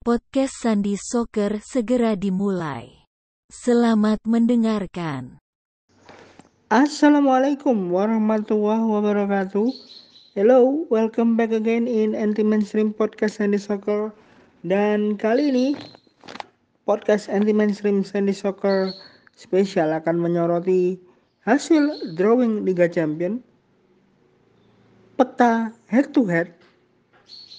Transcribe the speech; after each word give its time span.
Podcast 0.00 0.64
Sandi 0.64 0.96
Soccer 0.96 1.60
segera 1.60 2.16
dimulai. 2.16 3.04
Selamat 3.52 4.24
mendengarkan. 4.24 5.36
Assalamualaikum 6.72 7.92
warahmatullahi 7.92 8.80
wabarakatuh. 8.80 9.68
Hello, 10.32 10.88
welcome 10.88 11.36
back 11.36 11.52
again 11.52 11.84
in 11.84 12.16
Anti 12.16 12.40
Mainstream 12.40 12.96
Podcast 12.96 13.44
Sandy 13.44 13.60
Soccer. 13.60 14.08
Dan 14.64 15.20
kali 15.20 15.52
ini 15.52 15.66
podcast 16.88 17.28
Anti 17.28 17.52
Mainstream 17.52 18.00
Sandy 18.00 18.32
Soccer 18.32 18.96
spesial 19.36 19.92
akan 19.92 20.16
menyoroti 20.16 20.96
hasil 21.44 22.16
drawing 22.16 22.64
Liga 22.64 22.88
Champion 22.88 23.44
peta 25.20 25.76
head 25.92 26.16
to 26.16 26.24
head 26.24 26.56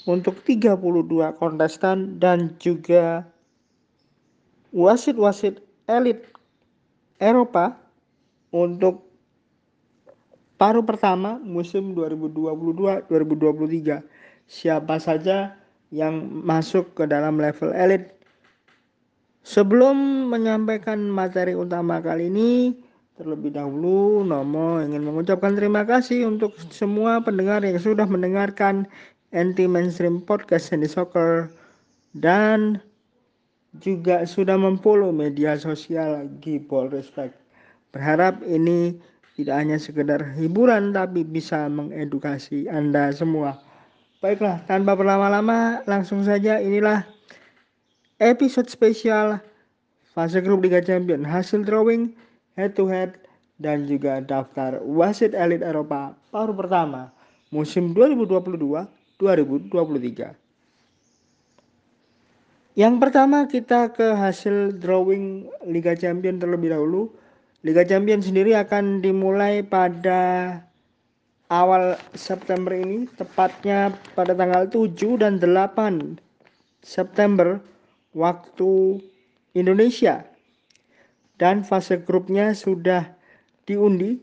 untuk 0.10 0.42
32 0.42 1.38
kontestan 1.38 2.18
dan 2.18 2.58
juga 2.58 3.30
wasit-wasit 4.74 5.62
elit 5.86 6.26
Eropa 7.22 7.78
untuk 8.50 9.06
paruh 10.58 10.86
pertama 10.86 11.38
musim 11.42 11.94
2022-2023. 11.94 14.02
Siapa 14.46 15.00
saja 15.00 15.56
yang 15.92 16.24
masuk 16.46 16.96
ke 16.96 17.04
dalam 17.06 17.38
level 17.38 17.76
elit. 17.76 18.16
Sebelum 19.42 20.30
menyampaikan 20.32 21.02
materi 21.10 21.58
utama 21.58 22.00
kali 22.00 22.30
ini, 22.30 22.78
terlebih 23.18 23.54
dahulu 23.54 24.24
Nomo 24.24 24.80
ingin 24.80 25.04
mengucapkan 25.04 25.58
terima 25.58 25.84
kasih 25.84 26.30
untuk 26.30 26.56
semua 26.72 27.20
pendengar 27.26 27.66
yang 27.66 27.82
sudah 27.82 28.08
mendengarkan 28.08 28.88
anti 29.32 29.68
mainstream 29.68 30.24
podcast 30.24 30.72
Sandy 30.72 30.88
Soccer 30.88 31.52
dan 32.16 32.80
juga 33.80 34.28
sudah 34.28 34.60
memfollow 34.60 35.16
media 35.16 35.56
sosial 35.56 36.28
Gipol 36.44 36.92
Respect. 36.92 37.36
Berharap 37.96 38.44
ini 38.44 39.00
tidak 39.40 39.56
hanya 39.64 39.78
sekedar 39.80 40.20
hiburan 40.36 40.92
tapi 40.92 41.24
bisa 41.24 41.72
mengedukasi 41.72 42.68
Anda 42.68 43.16
semua. 43.16 43.56
Baiklah, 44.20 44.62
tanpa 44.70 44.94
berlama-lama 44.94 45.82
langsung 45.90 46.22
saja 46.22 46.62
inilah 46.62 47.08
episode 48.22 48.70
spesial 48.70 49.42
fase 50.14 50.38
grup 50.46 50.62
Liga 50.62 50.84
Champion 50.84 51.26
hasil 51.26 51.66
drawing 51.66 52.14
head 52.54 52.78
to 52.78 52.86
head 52.86 53.18
dan 53.58 53.90
juga 53.90 54.22
daftar 54.22 54.78
wasit 54.86 55.34
elit 55.34 55.66
Eropa 55.66 56.14
paruh 56.30 56.54
pertama 56.54 57.10
musim 57.50 57.98
2022 57.98 59.01
2023. 59.22 60.42
Yang 62.74 62.94
pertama 62.98 63.46
kita 63.46 63.94
ke 63.94 64.18
hasil 64.18 64.82
drawing 64.82 65.46
Liga 65.70 65.94
Champion 65.94 66.42
terlebih 66.42 66.74
dahulu. 66.74 67.14
Liga 67.62 67.86
Champion 67.86 68.26
sendiri 68.26 68.58
akan 68.58 69.06
dimulai 69.06 69.62
pada 69.62 70.58
awal 71.54 72.00
September 72.18 72.74
ini, 72.74 73.06
tepatnya 73.20 73.94
pada 74.18 74.34
tanggal 74.34 74.66
7 74.66 75.22
dan 75.22 75.38
8 75.38 76.18
September 76.82 77.62
waktu 78.18 78.98
Indonesia. 79.54 80.26
Dan 81.38 81.62
fase 81.62 82.02
grupnya 82.02 82.58
sudah 82.58 83.14
diundi. 83.68 84.18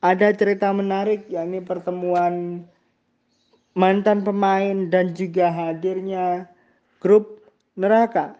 Ada 0.00 0.32
cerita 0.32 0.72
menarik 0.72 1.28
yakni 1.30 1.60
pertemuan 1.60 2.64
mantan 3.74 4.22
pemain 4.22 4.90
dan 4.90 5.14
juga 5.14 5.50
hadirnya 5.50 6.46
grup 7.02 7.42
neraka. 7.74 8.38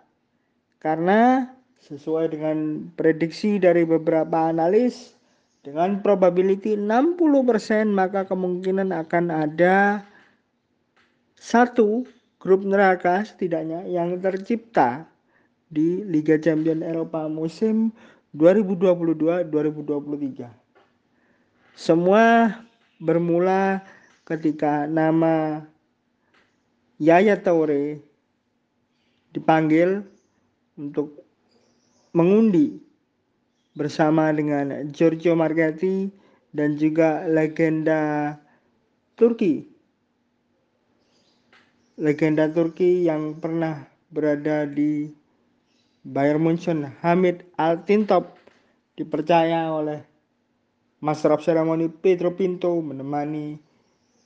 Karena 0.78 1.50
sesuai 1.84 2.32
dengan 2.32 2.88
prediksi 2.96 3.60
dari 3.60 3.84
beberapa 3.84 4.48
analis 4.48 5.12
dengan 5.60 6.00
probability 6.00 6.76
60% 6.76 7.88
maka 7.92 8.24
kemungkinan 8.24 8.92
akan 8.92 9.30
ada 9.32 10.04
satu 11.36 12.04
grup 12.40 12.64
neraka 12.64 13.24
setidaknya 13.24 13.84
yang 13.88 14.20
tercipta 14.20 15.06
di 15.68 16.04
Liga 16.04 16.38
Champion 16.40 16.82
Eropa 16.84 17.28
musim 17.28 17.92
2022-2023. 18.36 20.48
Semua 21.74 22.54
bermula 23.00 23.82
ketika 24.24 24.88
nama 24.88 25.64
Yaya 26.96 27.36
Toure 27.36 28.00
dipanggil 29.36 30.00
untuk 30.80 31.24
mengundi 32.16 32.80
bersama 33.74 34.30
dengan 34.30 34.88
Giorgio 34.94 35.34
Marchetti 35.34 36.08
dan 36.54 36.78
juga 36.78 37.26
legenda 37.26 38.34
Turki. 39.18 39.66
Legenda 41.98 42.50
Turki 42.50 43.06
yang 43.06 43.38
pernah 43.38 43.86
berada 44.10 44.66
di 44.66 45.10
Bayern 46.06 46.42
Munchen, 46.42 46.86
Hamid 47.02 47.42
Altintop 47.58 48.38
dipercaya 48.94 49.70
oleh 49.74 50.02
Master 51.02 51.34
of 51.34 51.42
Ceremony 51.42 51.90
Pedro 51.90 52.34
Pinto 52.34 52.78
menemani 52.78 53.58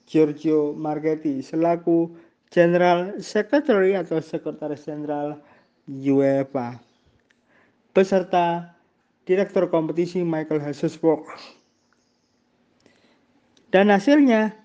Giorgio 0.09 0.73
Marchetti 0.73 1.45
selaku 1.45 2.17
General 2.49 3.21
Secretary 3.21 3.93
atau 3.93 4.25
Sekretaris 4.25 4.89
Jenderal 4.89 5.37
UEFA 5.85 6.81
beserta 7.93 8.73
Direktur 9.29 9.69
Kompetisi 9.69 10.25
Michael 10.25 10.65
Hesesburg. 10.65 11.29
Dan 13.69 13.93
hasilnya 13.93 14.57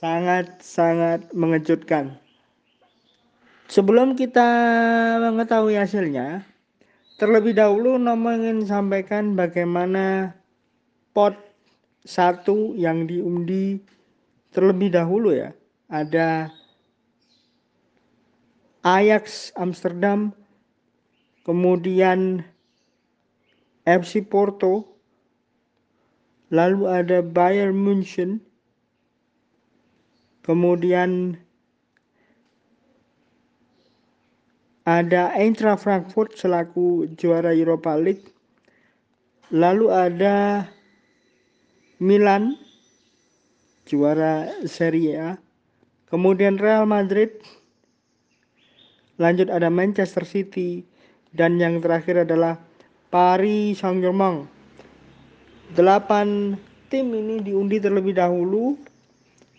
sangat-sangat 0.00 1.28
mengejutkan. 1.36 2.16
Sebelum 3.68 4.16
kita 4.16 4.48
mengetahui 5.20 5.76
hasilnya, 5.76 6.40
terlebih 7.20 7.52
dahulu 7.52 8.00
Nomo 8.00 8.32
ingin 8.32 8.64
sampaikan 8.64 9.36
bagaimana 9.36 10.32
pot 11.12 11.36
satu 12.08 12.72
yang 12.72 13.04
diundi 13.04 13.76
terlebih 14.52 14.92
dahulu 14.92 15.32
ya 15.32 15.56
ada 15.88 16.52
Ajax 18.84 19.50
Amsterdam 19.56 20.36
kemudian 21.48 22.44
FC 23.88 24.22
Porto 24.22 24.92
lalu 26.52 26.84
ada 26.86 27.24
Bayern 27.24 27.74
München 27.74 28.38
kemudian 30.44 31.40
ada 34.84 35.30
Eintracht 35.32 35.86
Frankfurt 35.86 36.34
selaku 36.36 37.08
juara 37.16 37.54
Europa 37.54 37.94
League 37.96 38.34
lalu 39.54 39.88
ada 39.88 40.66
Milan 42.02 42.58
juara 43.92 44.48
Serie 44.64 45.20
A. 45.20 45.30
Kemudian 46.08 46.56
Real 46.56 46.88
Madrid. 46.88 47.36
Lanjut 49.20 49.52
ada 49.52 49.68
Manchester 49.68 50.24
City 50.24 50.88
dan 51.36 51.60
yang 51.60 51.84
terakhir 51.84 52.24
adalah 52.24 52.56
Paris 53.12 53.84
Saint-Germain. 53.84 54.48
Delapan 55.76 56.56
tim 56.88 57.12
ini 57.12 57.44
diundi 57.44 57.76
terlebih 57.76 58.16
dahulu 58.16 58.80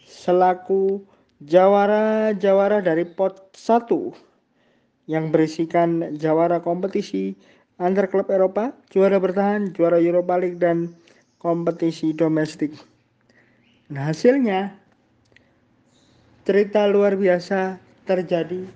selaku 0.09 1.05
jawara-jawara 1.45 2.81
dari 2.81 3.05
pot 3.05 3.53
1 3.53 3.89
yang 5.05 5.29
berisikan 5.29 6.17
jawara 6.17 6.61
kompetisi 6.65 7.37
antar 7.81 8.09
klub 8.09 8.29
Eropa, 8.29 8.73
juara 8.93 9.17
bertahan, 9.17 9.73
juara 9.73 9.97
Europa 9.97 10.37
League 10.37 10.61
dan 10.61 10.93
kompetisi 11.41 12.13
domestik. 12.15 12.92
Nah 13.91 14.11
hasilnya 14.11 14.79
cerita 16.43 16.87
luar 16.87 17.15
biasa 17.15 17.79
terjadi 18.03 18.67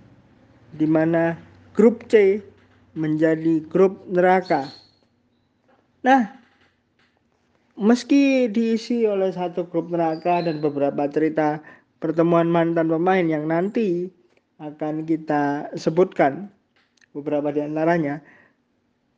di 0.71 0.87
mana 0.87 1.35
grup 1.75 2.07
C 2.07 2.39
menjadi 2.97 3.61
grup 3.67 4.07
neraka. 4.09 4.71
Nah, 6.01 6.31
meski 7.75 8.47
diisi 8.49 9.03
oleh 9.03 9.29
satu 9.35 9.67
grup 9.67 9.91
neraka 9.91 10.41
dan 10.41 10.63
beberapa 10.63 11.05
cerita 11.11 11.59
pertemuan 11.99 12.47
mantan 12.47 12.87
pemain 12.87 13.21
yang 13.21 13.45
nanti 13.45 14.09
akan 14.57 15.05
kita 15.05 15.69
sebutkan 15.77 16.49
beberapa 17.13 17.51
di 17.53 17.61
antaranya, 17.61 18.23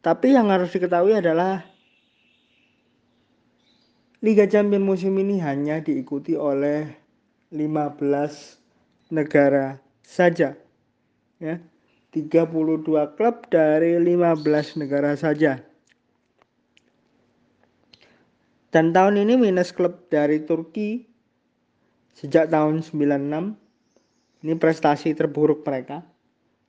tapi 0.04 0.36
yang 0.36 0.52
harus 0.52 0.74
diketahui 0.74 1.16
adalah 1.16 1.69
Liga 4.20 4.44
Champions 4.52 4.84
musim 4.84 5.16
ini 5.16 5.40
hanya 5.40 5.80
diikuti 5.80 6.36
oleh 6.36 6.92
15 7.56 9.16
negara 9.16 9.80
saja. 10.04 10.60
ya 11.40 11.56
32 12.12 13.16
klub 13.16 13.48
dari 13.48 13.96
15 13.96 14.76
negara 14.76 15.16
saja. 15.16 15.64
Dan 18.76 18.92
tahun 18.92 19.24
ini 19.24 19.40
minus 19.40 19.72
klub 19.72 20.12
dari 20.12 20.44
Turki 20.44 21.08
sejak 22.12 22.52
tahun 22.52 22.84
96. 22.84 23.56
Ini 24.44 24.54
prestasi 24.60 25.16
terburuk 25.16 25.64
mereka. 25.64 26.04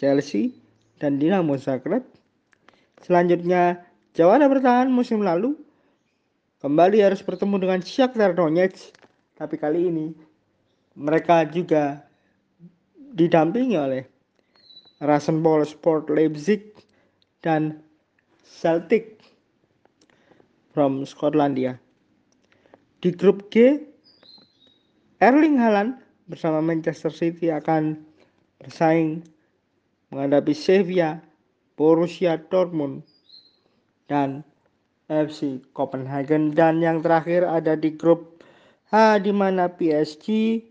Chelsea 0.00 0.56
dan 0.96 1.20
Dinamo 1.20 1.60
Zagreb. 1.60 2.08
Selanjutnya, 3.04 3.84
Jawara 4.16 4.48
bertahan 4.48 4.88
musim 4.88 5.20
lalu 5.20 5.52
kembali 6.64 7.04
harus 7.04 7.20
bertemu 7.20 7.60
dengan 7.60 7.84
Shakhtar 7.84 8.32
Donetsk 8.32 8.96
tapi 9.36 9.60
kali 9.60 9.92
ini 9.92 10.16
mereka 10.96 11.44
juga 11.44 12.00
didampingi 13.12 13.76
oleh 13.76 14.08
Rasenball 15.04 15.68
Sport 15.68 16.08
Leipzig 16.08 16.72
dan 17.44 17.84
Celtic 18.46 19.18
from 20.70 21.02
Skotlandia. 21.02 21.82
Di 23.02 23.10
grup 23.10 23.50
G, 23.50 23.82
Erling 25.18 25.58
Haaland 25.58 25.98
bersama 26.30 26.62
Manchester 26.62 27.10
City 27.10 27.50
akan 27.50 27.98
bersaing 28.62 29.26
menghadapi 30.14 30.54
Sevilla, 30.54 31.18
Borussia 31.74 32.38
Dortmund, 32.38 33.02
dan 34.06 34.46
FC 35.10 35.58
Copenhagen 35.74 36.54
dan 36.54 36.78
yang 36.78 37.02
terakhir 37.02 37.42
ada 37.42 37.74
di 37.74 37.94
grup 37.94 38.42
H 38.94 39.18
di 39.22 39.34
mana 39.34 39.66
PSG 39.66 40.62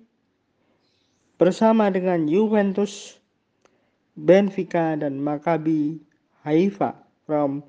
bersama 1.36 1.92
dengan 1.92 2.24
Juventus, 2.24 3.20
Benfica 4.16 4.96
dan 4.96 5.20
Maccabi 5.20 6.00
Haifa 6.48 7.05
from 7.26 7.66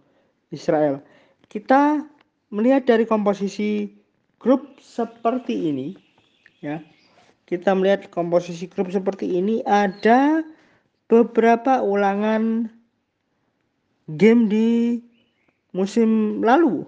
Israel. 0.52 1.02
Kita 1.48 2.04
melihat 2.52 2.86
dari 2.86 3.08
komposisi 3.08 3.90
grup 4.38 4.78
seperti 4.78 5.72
ini 5.72 5.96
ya. 6.62 6.80
Kita 7.46 7.74
melihat 7.78 8.10
komposisi 8.10 8.66
grup 8.66 8.90
seperti 8.90 9.38
ini 9.38 9.62
ada 9.66 10.42
beberapa 11.06 11.78
ulangan 11.82 12.66
game 14.10 14.50
di 14.50 14.98
musim 15.70 16.42
lalu. 16.42 16.86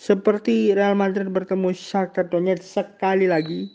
Seperti 0.00 0.72
Real 0.72 0.96
Madrid 0.96 1.28
bertemu 1.28 1.76
Shakhtar 1.76 2.30
Donetsk 2.32 2.64
sekali 2.64 3.28
lagi. 3.28 3.68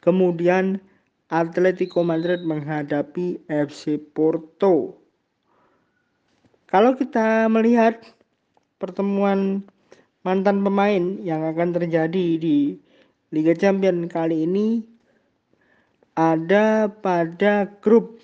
Kemudian 0.00 0.80
Atletico 1.28 2.00
Madrid 2.00 2.40
menghadapi 2.46 3.44
FC 3.50 4.00
Porto. 4.00 5.01
Kalau 6.72 6.96
kita 6.96 7.52
melihat 7.52 8.00
pertemuan 8.80 9.60
mantan 10.24 10.64
pemain 10.64 11.20
yang 11.20 11.44
akan 11.44 11.76
terjadi 11.76 12.40
di 12.40 12.80
Liga 13.28 13.52
Champions 13.52 14.08
kali 14.08 14.48
ini 14.48 14.80
ada 16.16 16.88
pada 16.88 17.68
grup 17.84 18.16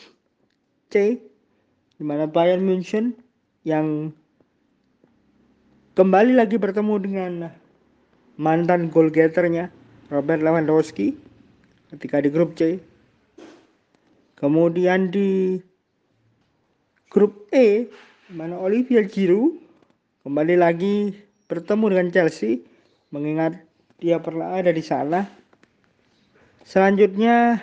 C 0.88 1.21
di 2.00 2.05
mana 2.09 2.25
Bayern 2.25 2.64
München 2.64 3.12
yang 3.69 4.17
kembali 5.93 6.33
lagi 6.33 6.57
bertemu 6.57 6.95
dengan 7.05 7.33
mantan 8.40 8.88
goal 8.88 9.12
getternya 9.12 9.69
Robert 10.09 10.40
Lewandowski 10.40 11.12
ketika 11.93 12.25
di 12.25 12.33
grup 12.33 12.57
C. 12.57 12.81
Kemudian 14.40 15.12
di 15.12 15.61
grup 17.12 17.45
E 17.52 17.93
mana 18.28 18.61
Olivier 18.61 19.08
Giroud 19.08 19.56
kembali 20.20 20.61
lagi 20.61 21.16
bertemu 21.49 21.97
dengan 21.97 22.08
Chelsea 22.12 22.61
mengingat 23.08 23.56
dia 24.04 24.20
pernah 24.20 24.52
ada 24.52 24.68
di 24.68 24.85
sana. 24.85 25.25
Selanjutnya 26.61 27.56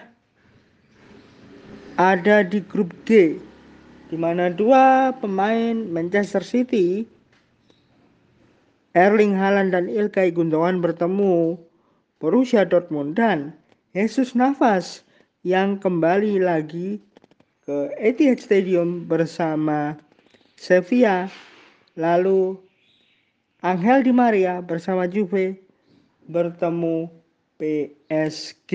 ada 2.01 2.41
di 2.41 2.65
grup 2.65 2.89
G 3.05 3.37
di 4.09 4.17
mana 4.17 4.49
dua 4.49 5.13
pemain 5.13 5.85
Manchester 5.85 6.41
City 6.41 7.05
Erling 8.97 9.37
Haaland 9.37 9.77
dan 9.77 9.85
Ilkay 9.85 10.33
Gundogan 10.33 10.81
bertemu 10.81 11.61
Borussia 12.17 12.65
Dortmund 12.65 13.13
dan 13.13 13.53
Jesus 13.93 14.33
Navas 14.33 15.05
yang 15.45 15.77
kembali 15.77 16.41
lagi 16.41 16.97
ke 17.69 17.93
Etihad 18.01 18.41
Stadium 18.41 19.05
bersama 19.05 19.93
Sevilla 20.55 21.27
lalu 21.99 22.55
Angel 23.59 24.03
Di 24.03 24.13
Maria 24.15 24.63
bersama 24.63 25.07
Juve 25.07 25.59
bertemu 26.25 27.11
PSG 27.59 28.71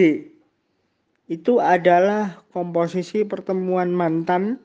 itu 1.31 1.63
adalah 1.63 2.43
komposisi 2.51 3.23
pertemuan 3.23 3.95
mantan 3.95 4.59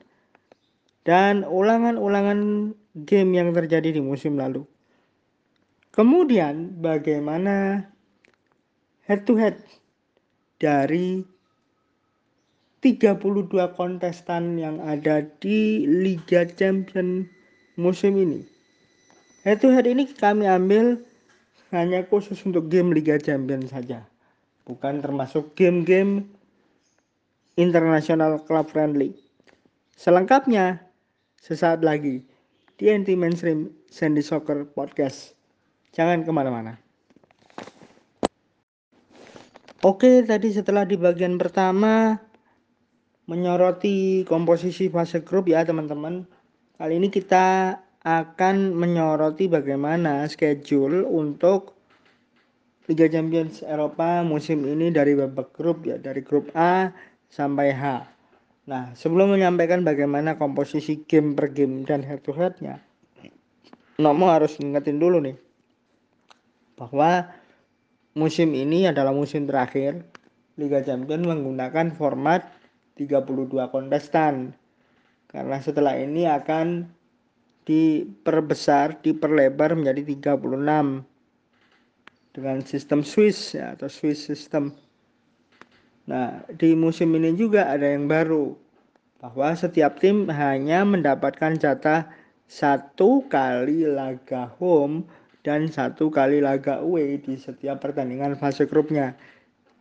dan 1.06 1.46
ulangan-ulangan 1.46 2.74
game 3.06 3.30
yang 3.38 3.54
terjadi 3.54 3.94
di 3.94 4.02
musim 4.02 4.34
lalu. 4.34 4.66
Kemudian 5.94 6.82
bagaimana 6.82 7.86
head 9.06 9.22
to 9.22 9.38
head 9.38 9.62
dari 10.58 11.22
32 12.86 13.50
kontestan 13.74 14.54
yang 14.54 14.78
ada 14.78 15.26
di 15.42 15.82
Liga 15.90 16.46
Champion 16.46 17.26
musim 17.74 18.14
ini. 18.14 18.46
To 19.42 19.74
head 19.74 19.90
ini 19.90 20.06
kami 20.06 20.46
ambil 20.46 21.02
hanya 21.74 22.06
khusus 22.06 22.38
untuk 22.46 22.70
game 22.70 22.94
Liga 22.94 23.18
Champion 23.18 23.66
saja. 23.66 24.06
bukan 24.66 24.98
termasuk 24.98 25.54
game-game 25.54 26.26
internasional 27.54 28.42
club 28.42 28.66
friendly. 28.66 29.14
Selengkapnya 29.94 30.82
sesaat 31.38 31.86
lagi 31.86 32.26
di 32.74 32.90
anti 32.90 33.14
mainstream 33.14 33.70
Sandy 33.88 34.20
Soccer 34.20 34.66
Podcast. 34.66 35.38
Jangan 35.94 36.26
ke 36.26 36.30
mana-mana. 36.34 36.74
Oke, 39.86 40.26
tadi 40.26 40.50
setelah 40.50 40.82
di 40.82 40.98
bagian 40.98 41.38
pertama 41.38 42.18
menyoroti 43.26 44.22
komposisi 44.26 44.86
fase 44.86 45.22
grup 45.22 45.50
ya 45.50 45.66
teman-teman. 45.66 46.26
Kali 46.78 46.98
ini 46.98 47.10
kita 47.10 47.78
akan 48.06 48.78
menyoroti 48.78 49.50
bagaimana 49.50 50.30
schedule 50.30 51.02
untuk 51.02 51.74
Liga 52.86 53.10
Champions 53.10 53.66
Eropa 53.66 54.22
musim 54.22 54.62
ini 54.62 54.94
dari 54.94 55.18
babak 55.18 55.50
grup 55.58 55.82
ya 55.82 55.98
dari 55.98 56.22
grup 56.22 56.54
A 56.54 56.94
sampai 57.26 57.74
H. 57.74 58.06
Nah, 58.70 58.94
sebelum 58.94 59.34
menyampaikan 59.34 59.82
bagaimana 59.82 60.38
komposisi 60.38 61.02
game 61.06 61.34
per 61.34 61.50
game 61.50 61.82
dan 61.82 62.06
head 62.06 62.22
to 62.22 62.30
headnya, 62.30 62.78
Nomo 63.98 64.30
harus 64.30 64.58
ingetin 64.62 65.02
dulu 65.02 65.18
nih 65.22 65.34
bahwa 66.78 67.26
musim 68.14 68.54
ini 68.54 68.86
adalah 68.86 69.10
musim 69.10 69.50
terakhir 69.50 70.06
Liga 70.54 70.84
Champions 70.84 71.26
menggunakan 71.26 71.90
format 71.96 72.55
32 72.96 73.68
kontestan. 73.68 74.56
Karena 75.28 75.60
setelah 75.60 75.94
ini 76.00 76.24
akan 76.24 76.88
diperbesar, 77.68 79.04
diperlebar 79.04 79.76
menjadi 79.76 80.16
36 80.34 81.04
dengan 82.32 82.56
sistem 82.64 83.00
Swiss 83.04 83.52
ya, 83.52 83.76
atau 83.76 83.88
Swiss 83.88 84.24
system. 84.24 84.72
Nah, 86.06 86.46
di 86.54 86.72
musim 86.78 87.10
ini 87.18 87.34
juga 87.34 87.66
ada 87.68 87.84
yang 87.84 88.06
baru 88.06 88.54
bahwa 89.18 89.50
setiap 89.58 89.98
tim 89.98 90.30
hanya 90.30 90.86
mendapatkan 90.86 91.58
jatah 91.58 92.06
satu 92.46 93.26
kali 93.26 93.82
laga 93.88 94.46
home 94.62 95.02
dan 95.42 95.66
satu 95.66 96.06
kali 96.10 96.38
laga 96.38 96.78
away 96.78 97.18
di 97.18 97.34
setiap 97.34 97.82
pertandingan 97.82 98.38
fase 98.38 98.70
grupnya. 98.70 99.18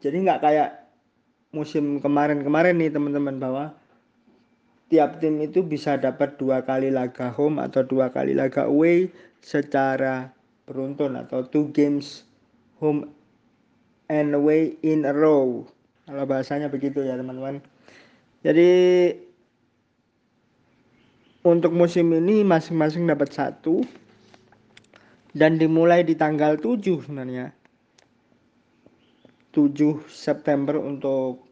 Jadi 0.01 0.25
nggak 0.25 0.41
kayak 0.41 0.84
musim 1.55 2.03
kemarin-kemarin 2.03 2.75
nih 2.75 2.91
teman-teman 2.91 3.39
bahwa 3.39 3.65
tiap 4.91 5.23
tim 5.23 5.39
itu 5.39 5.63
bisa 5.63 5.95
dapat 5.95 6.35
dua 6.35 6.61
kali 6.67 6.91
laga 6.91 7.31
home 7.31 7.63
atau 7.63 7.81
dua 7.87 8.11
kali 8.11 8.35
laga 8.35 8.67
away 8.67 9.07
secara 9.39 10.35
beruntun 10.67 11.15
atau 11.15 11.47
two 11.47 11.71
games 11.71 12.27
home 12.83 13.07
and 14.11 14.35
away 14.35 14.75
in 14.83 15.07
a 15.07 15.13
row. 15.15 15.63
Kalau 16.05 16.27
bahasanya 16.27 16.67
begitu 16.67 17.01
ya 17.01 17.15
teman-teman. 17.15 17.63
Jadi 18.43 18.69
untuk 21.45 21.71
musim 21.73 22.13
ini 22.13 22.43
masing-masing 22.45 23.07
dapat 23.09 23.33
satu 23.33 23.81
dan 25.33 25.61
dimulai 25.61 26.01
di 26.01 26.17
tanggal 26.17 26.57
7 26.57 27.05
sebenarnya 27.05 27.53
7 29.53 30.03
September 30.09 30.81
untuk 30.81 31.44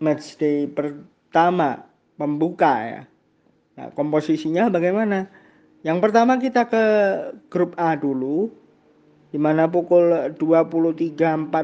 match 0.00 0.40
day 0.40 0.66
pertama 0.66 1.84
pembuka 2.16 2.72
ya 2.82 3.02
nah 3.78 3.86
komposisinya 3.94 4.72
bagaimana 4.72 5.28
yang 5.86 6.00
pertama 6.02 6.36
kita 6.36 6.66
ke 6.68 6.84
grup 7.48 7.76
A 7.78 7.96
dulu 7.96 8.50
di 9.30 9.38
mana 9.38 9.70
pukul 9.70 10.34
23.45 10.36 11.54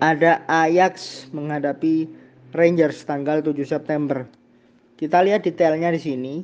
ada 0.00 0.32
Ajax 0.48 1.26
menghadapi 1.34 2.08
Rangers 2.56 3.04
tanggal 3.04 3.44
7 3.44 3.52
September. 3.68 4.24
Kita 4.96 5.20
lihat 5.20 5.44
detailnya 5.44 5.92
di 5.92 6.00
sini. 6.00 6.34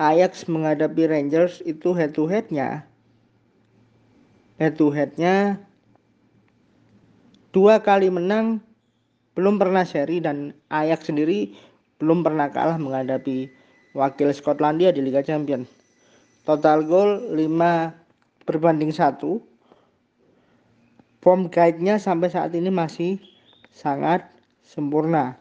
Ajax 0.00 0.48
menghadapi 0.48 1.04
Rangers 1.04 1.60
itu 1.68 1.92
head 1.92 2.16
to 2.16 2.24
headnya 2.24 2.88
head 4.62 4.78
to 4.78 4.94
headnya 4.94 5.58
dua 7.52 7.84
kali 7.84 8.08
menang 8.08 8.64
belum 9.36 9.60
pernah 9.60 9.84
seri 9.84 10.20
dan 10.20 10.56
Ajax 10.72 11.12
sendiri 11.12 11.52
belum 12.00 12.24
pernah 12.24 12.48
kalah 12.48 12.80
menghadapi 12.80 13.48
wakil 13.92 14.32
Skotlandia 14.32 14.90
di 14.92 15.04
Liga 15.04 15.20
Champions. 15.20 15.68
Total 16.42 16.82
gol 16.82 17.30
5 17.30 17.38
berbanding 18.48 18.90
1. 18.90 19.22
Form 21.22 21.46
guide-nya 21.46 22.02
sampai 22.02 22.34
saat 22.34 22.50
ini 22.56 22.66
masih 22.66 23.22
sangat 23.70 24.26
sempurna 24.66 25.38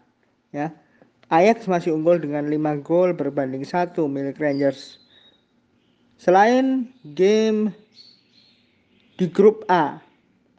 ya. 0.53 0.70
Ajax 1.32 1.65
masih 1.65 1.96
unggul 1.96 2.20
dengan 2.20 2.46
5 2.46 2.86
gol 2.86 3.15
berbanding 3.15 3.63
1 3.63 3.96
milik 4.06 4.38
Rangers. 4.38 5.00
Selain 6.22 6.86
game 7.18 7.74
di 9.18 9.25
grup 9.25 9.65
A 9.72 9.98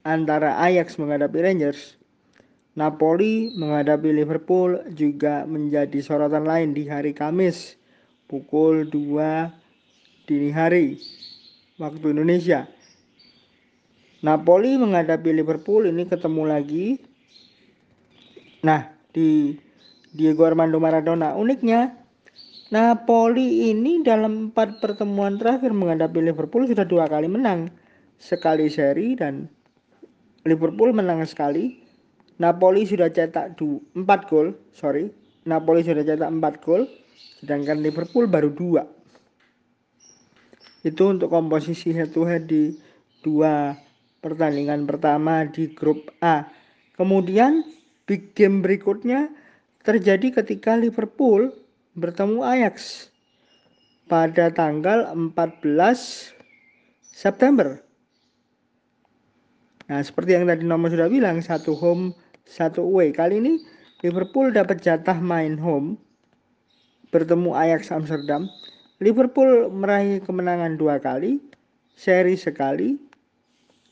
antara 0.02 0.58
Ajax 0.62 0.98
menghadapi 0.98 1.38
Rangers, 1.42 1.96
Napoli 2.74 3.52
menghadapi 3.54 4.10
Liverpool 4.14 4.80
juga 4.94 5.44
menjadi 5.44 5.98
sorotan 6.00 6.46
lain 6.48 6.72
di 6.72 6.88
hari 6.88 7.12
Kamis 7.12 7.76
pukul 8.30 8.88
2 8.88 10.26
dini 10.26 10.50
hari 10.50 10.96
waktu 11.76 12.16
Indonesia. 12.16 12.64
Napoli 14.22 14.78
menghadapi 14.78 15.34
Liverpool 15.34 15.90
ini 15.90 16.06
ketemu 16.06 16.42
lagi 16.46 16.86
Nah, 18.62 18.94
di 19.10 19.58
Diego 20.14 20.46
Armando 20.46 20.78
Maradona 20.78 21.34
uniknya 21.34 21.90
Napoli 22.70 23.74
ini 23.74 24.06
dalam 24.06 24.48
empat 24.48 24.78
pertemuan 24.78 25.34
terakhir 25.34 25.74
menghadapi 25.74 26.22
Liverpool 26.22 26.70
sudah 26.70 26.86
dua 26.86 27.10
kali 27.10 27.26
menang, 27.26 27.68
sekali 28.22 28.70
seri 28.70 29.18
dan 29.18 29.50
Liverpool 30.42 30.90
menang 30.90 31.22
sekali. 31.26 31.78
Napoli 32.42 32.82
sudah 32.82 33.06
cetak 33.06 33.54
empat 33.94 34.26
gol, 34.26 34.56
sorry, 34.74 35.06
Napoli 35.46 35.86
sudah 35.86 36.02
cetak 36.02 36.26
empat 36.26 36.58
gol, 36.64 36.90
sedangkan 37.38 37.78
Liverpool 37.78 38.26
baru 38.26 38.50
dua. 38.50 38.82
Itu 40.82 41.14
untuk 41.14 41.30
komposisi 41.30 41.94
head 41.94 42.10
to 42.10 42.26
head 42.26 42.50
di 42.50 42.74
dua 43.22 43.78
pertandingan 44.18 44.90
pertama 44.90 45.46
di 45.46 45.70
grup 45.70 46.10
A. 46.18 46.50
Kemudian 46.98 47.62
big 48.10 48.34
game 48.34 48.58
berikutnya 48.58 49.30
terjadi 49.86 50.42
ketika 50.42 50.74
Liverpool 50.74 51.54
bertemu 51.94 52.42
Ajax 52.42 53.06
pada 54.10 54.50
tanggal 54.50 55.14
14 55.14 56.34
September. 57.02 57.78
Nah, 59.92 60.00
seperti 60.00 60.32
yang 60.32 60.48
tadi 60.48 60.64
nomor 60.64 60.88
sudah 60.88 61.12
bilang, 61.12 61.44
satu 61.44 61.76
home, 61.76 62.16
satu 62.48 62.80
away. 62.80 63.12
Kali 63.12 63.44
ini 63.44 63.60
Liverpool 64.00 64.48
dapat 64.48 64.80
jatah 64.80 65.20
main 65.20 65.60
home 65.60 66.00
bertemu 67.12 67.52
Ajax 67.52 67.92
Amsterdam. 67.92 68.48
Liverpool 69.04 69.68
meraih 69.68 70.24
kemenangan 70.24 70.80
dua 70.80 70.96
kali, 70.96 71.44
seri 71.92 72.40
sekali, 72.40 72.96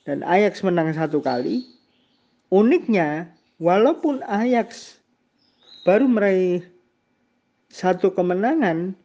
dan 0.09 0.25
Ajax 0.25 0.65
menang 0.65 0.89
satu 0.97 1.21
kali. 1.21 1.69
Uniknya, 2.49 3.29
walaupun 3.61 4.25
Ajax 4.25 4.97
baru 5.85 6.09
meraih 6.09 6.65
satu 7.69 8.09
kemenangan 8.09 8.97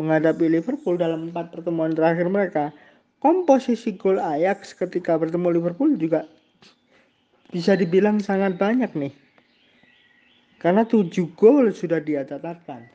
menghadapi 0.00 0.56
Liverpool 0.56 0.96
dalam 0.96 1.28
empat 1.28 1.52
pertemuan 1.52 1.92
terakhir 1.92 2.32
mereka, 2.32 2.72
komposisi 3.18 3.94
gol 3.98 4.18
Ajax 4.18 4.74
ketika 4.74 5.18
bertemu 5.18 5.58
Liverpool 5.58 5.98
juga 5.98 6.26
bisa 7.50 7.74
dibilang 7.74 8.22
sangat 8.22 8.58
banyak 8.58 8.92
nih. 8.94 9.14
Karena 10.58 10.82
tujuh 10.82 11.30
gol 11.38 11.70
sudah 11.70 12.02
dia 12.02 12.26
catatkan. 12.26 12.86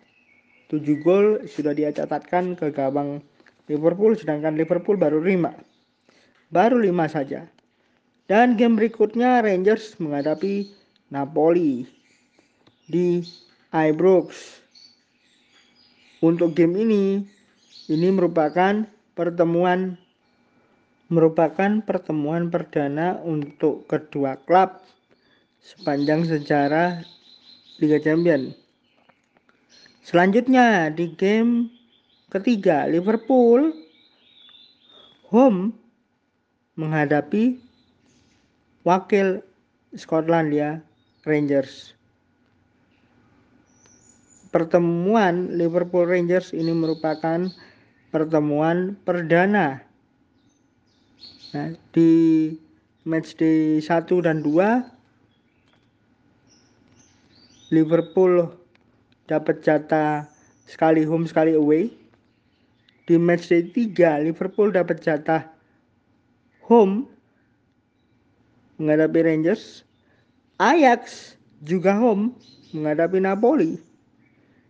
tujuh 0.74 1.06
gol 1.06 1.46
sudah 1.46 1.70
dia 1.78 1.94
catatkan 1.94 2.58
ke 2.58 2.74
gawang 2.74 3.22
Liverpool 3.70 4.18
sedangkan 4.18 4.58
Liverpool 4.60 5.00
baru 5.00 5.24
lima, 5.24 5.56
Baru 6.52 6.82
lima 6.84 7.08
saja. 7.08 7.48
Dan 8.28 8.60
game 8.60 8.76
berikutnya 8.76 9.40
Rangers 9.40 9.96
menghadapi 10.02 10.68
Napoli 11.14 11.88
di 12.90 13.24
Ibrox. 13.72 14.60
Untuk 16.24 16.56
game 16.56 16.80
ini, 16.80 17.04
ini 17.92 18.08
merupakan 18.12 18.88
pertemuan 19.16 20.00
merupakan 21.14 21.86
pertemuan 21.86 22.50
perdana 22.50 23.22
untuk 23.22 23.86
kedua 23.86 24.42
klub 24.50 24.82
sepanjang 25.62 26.26
sejarah 26.26 27.06
Liga 27.78 28.02
Champions. 28.02 28.58
Selanjutnya 30.04 30.90
di 30.90 31.14
game 31.14 31.70
ketiga 32.34 32.90
Liverpool 32.90 33.72
home 35.30 35.72
menghadapi 36.76 37.62
wakil 38.84 39.40
Skotlandia 39.94 40.82
Rangers. 41.24 41.94
Pertemuan 44.50 45.54
Liverpool 45.58 46.06
Rangers 46.06 46.54
ini 46.54 46.74
merupakan 46.74 47.50
pertemuan 48.14 48.94
perdana. 49.02 49.82
Nah, 51.54 51.70
di 51.94 52.50
matchday 53.06 53.78
1 53.78 54.26
dan 54.26 54.42
2 54.42 54.90
Liverpool 57.70 58.50
dapat 59.30 59.62
jatah 59.62 60.26
sekali 60.66 61.06
home 61.06 61.30
sekali 61.30 61.54
away. 61.54 61.94
Di 63.06 63.22
matchday 63.22 63.70
3 63.70 64.26
Liverpool 64.26 64.74
dapat 64.74 65.06
jatah 65.06 65.46
home 66.66 67.06
menghadapi 68.82 69.22
Rangers. 69.22 69.86
Ajax 70.58 71.38
juga 71.62 71.94
home 71.94 72.34
menghadapi 72.74 73.22
Napoli. 73.22 73.78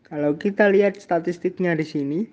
Kalau 0.04 0.36
kita 0.36 0.68
lihat 0.68 1.00
statistiknya 1.00 1.80
di 1.80 1.88
sini, 1.88 2.28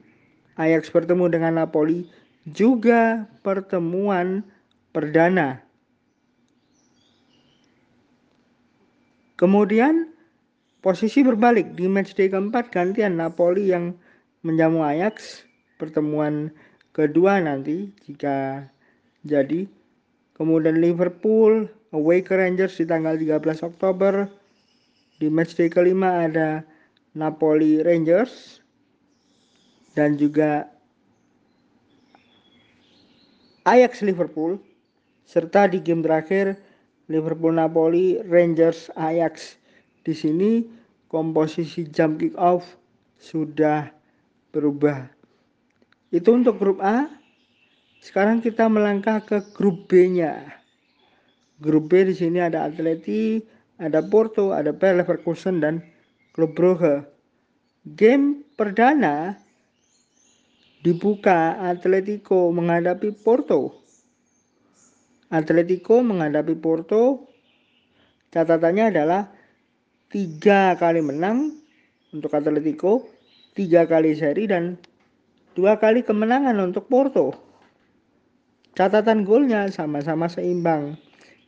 Ajax 0.59 0.90
bertemu 0.90 1.30
dengan 1.30 1.62
Napoli 1.62 2.02
juga 2.50 3.26
pertemuan 3.42 4.45
perdana. 4.90 5.62
Kemudian 9.40 10.12
posisi 10.85 11.25
berbalik 11.25 11.73
di 11.73 11.88
matchday 11.88 12.28
keempat 12.28 12.69
gantian 12.69 13.16
Napoli 13.16 13.73
yang 13.73 13.97
menjamu 14.45 14.85
Ajax 14.85 15.45
pertemuan 15.80 16.52
kedua 16.92 17.40
nanti 17.40 17.88
jika 18.04 18.69
jadi. 19.25 19.64
Kemudian 20.37 20.80
Liverpool 20.80 21.69
away 21.92 22.21
ke 22.25 22.37
Rangers 22.37 22.76
di 22.80 22.85
tanggal 22.88 23.16
13 23.16 23.64
Oktober. 23.64 24.28
Di 25.21 25.28
matchday 25.28 25.69
kelima 25.69 26.25
ada 26.25 26.64
Napoli 27.12 27.85
Rangers 27.85 28.61
dan 29.92 30.16
juga 30.16 30.64
Ajax 33.70 34.02
Liverpool 34.02 34.58
serta 35.22 35.70
di 35.70 35.78
game 35.78 36.02
terakhir 36.02 36.58
Liverpool 37.06 37.54
Napoli 37.54 38.18
Rangers 38.26 38.90
Ajax. 38.98 39.54
Di 40.02 40.10
sini 40.10 40.66
komposisi 41.06 41.86
jam 41.86 42.18
kick 42.18 42.34
off 42.34 42.66
sudah 43.22 43.86
berubah. 44.50 45.06
Itu 46.10 46.34
untuk 46.34 46.58
grup 46.58 46.82
A. 46.82 47.06
Sekarang 48.02 48.42
kita 48.42 48.66
melangkah 48.66 49.22
ke 49.22 49.38
grup 49.54 49.86
B-nya. 49.86 50.40
Grup 51.62 51.92
B 51.92 52.08
di 52.08 52.16
sini 52.16 52.42
ada 52.42 52.66
Atleti 52.66 53.38
ada 53.80 54.04
Porto 54.04 54.52
ada 54.52 54.72
Bayer 54.76 55.00
Leverkusen 55.00 55.60
dan 55.60 55.84
Klub 56.36 56.52
Brugge. 56.56 57.04
Game 57.96 58.44
perdana 58.60 59.36
dibuka 60.80 61.60
Atletico 61.60 62.49
menghadapi 62.52 63.12
Porto. 63.20 63.80
Atletico 65.30 66.02
menghadapi 66.02 66.56
Porto 66.58 67.30
catatannya 68.34 68.84
adalah 68.90 69.30
tiga 70.10 70.75
kali 70.75 71.04
menang 71.04 71.54
untuk 72.10 72.34
Atletico, 72.34 73.06
tiga 73.54 73.87
kali 73.87 74.16
seri 74.18 74.50
dan 74.50 74.75
dua 75.54 75.78
kali 75.78 76.02
kemenangan 76.02 76.58
untuk 76.58 76.90
Porto. 76.90 77.37
Catatan 78.75 79.26
golnya 79.26 79.66
sama-sama 79.68 80.30
seimbang, 80.30 80.94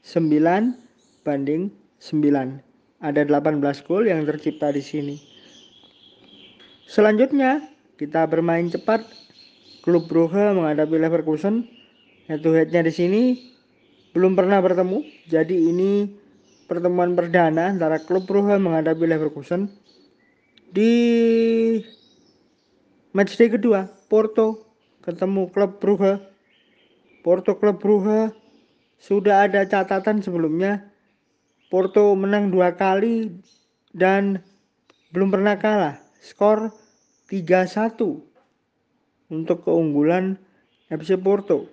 9 0.02 0.74
banding 1.22 1.70
9. 2.02 2.58
Ada 3.02 3.22
18 3.26 3.62
gol 3.86 4.10
yang 4.10 4.26
tercipta 4.26 4.74
di 4.74 4.82
sini. 4.82 5.16
Selanjutnya, 6.86 7.62
kita 7.94 8.26
bermain 8.26 8.66
cepat 8.66 9.06
klub 9.82 10.06
Brugge 10.06 10.54
menghadapi 10.54 10.94
Leverkusen. 10.96 11.66
Head 12.30 12.40
to 12.46 12.54
headnya 12.54 12.86
di 12.86 12.94
sini 12.94 13.22
belum 14.14 14.38
pernah 14.38 14.62
bertemu. 14.62 15.02
Jadi 15.26 15.58
ini 15.58 16.06
pertemuan 16.70 17.18
perdana 17.18 17.74
antara 17.74 17.98
klub 17.98 18.24
Brugge 18.24 18.56
menghadapi 18.56 19.04
Leverkusen. 19.04 19.68
Di 20.72 20.92
matchday 23.12 23.52
kedua, 23.52 23.90
Porto 24.06 24.70
ketemu 25.02 25.50
klub 25.50 25.82
Brugge. 25.82 26.22
Porto 27.26 27.58
klub 27.58 27.82
Brugge 27.82 28.30
sudah 29.02 29.50
ada 29.50 29.66
catatan 29.66 30.22
sebelumnya. 30.22 30.86
Porto 31.68 32.14
menang 32.14 32.54
dua 32.54 32.78
kali 32.78 33.34
dan 33.90 34.38
belum 35.10 35.34
pernah 35.34 35.58
kalah. 35.58 35.96
Skor 36.22 36.70
3-1 37.26 38.31
untuk 39.32 39.64
keunggulan 39.64 40.36
FC 40.92 41.16
Porto. 41.16 41.64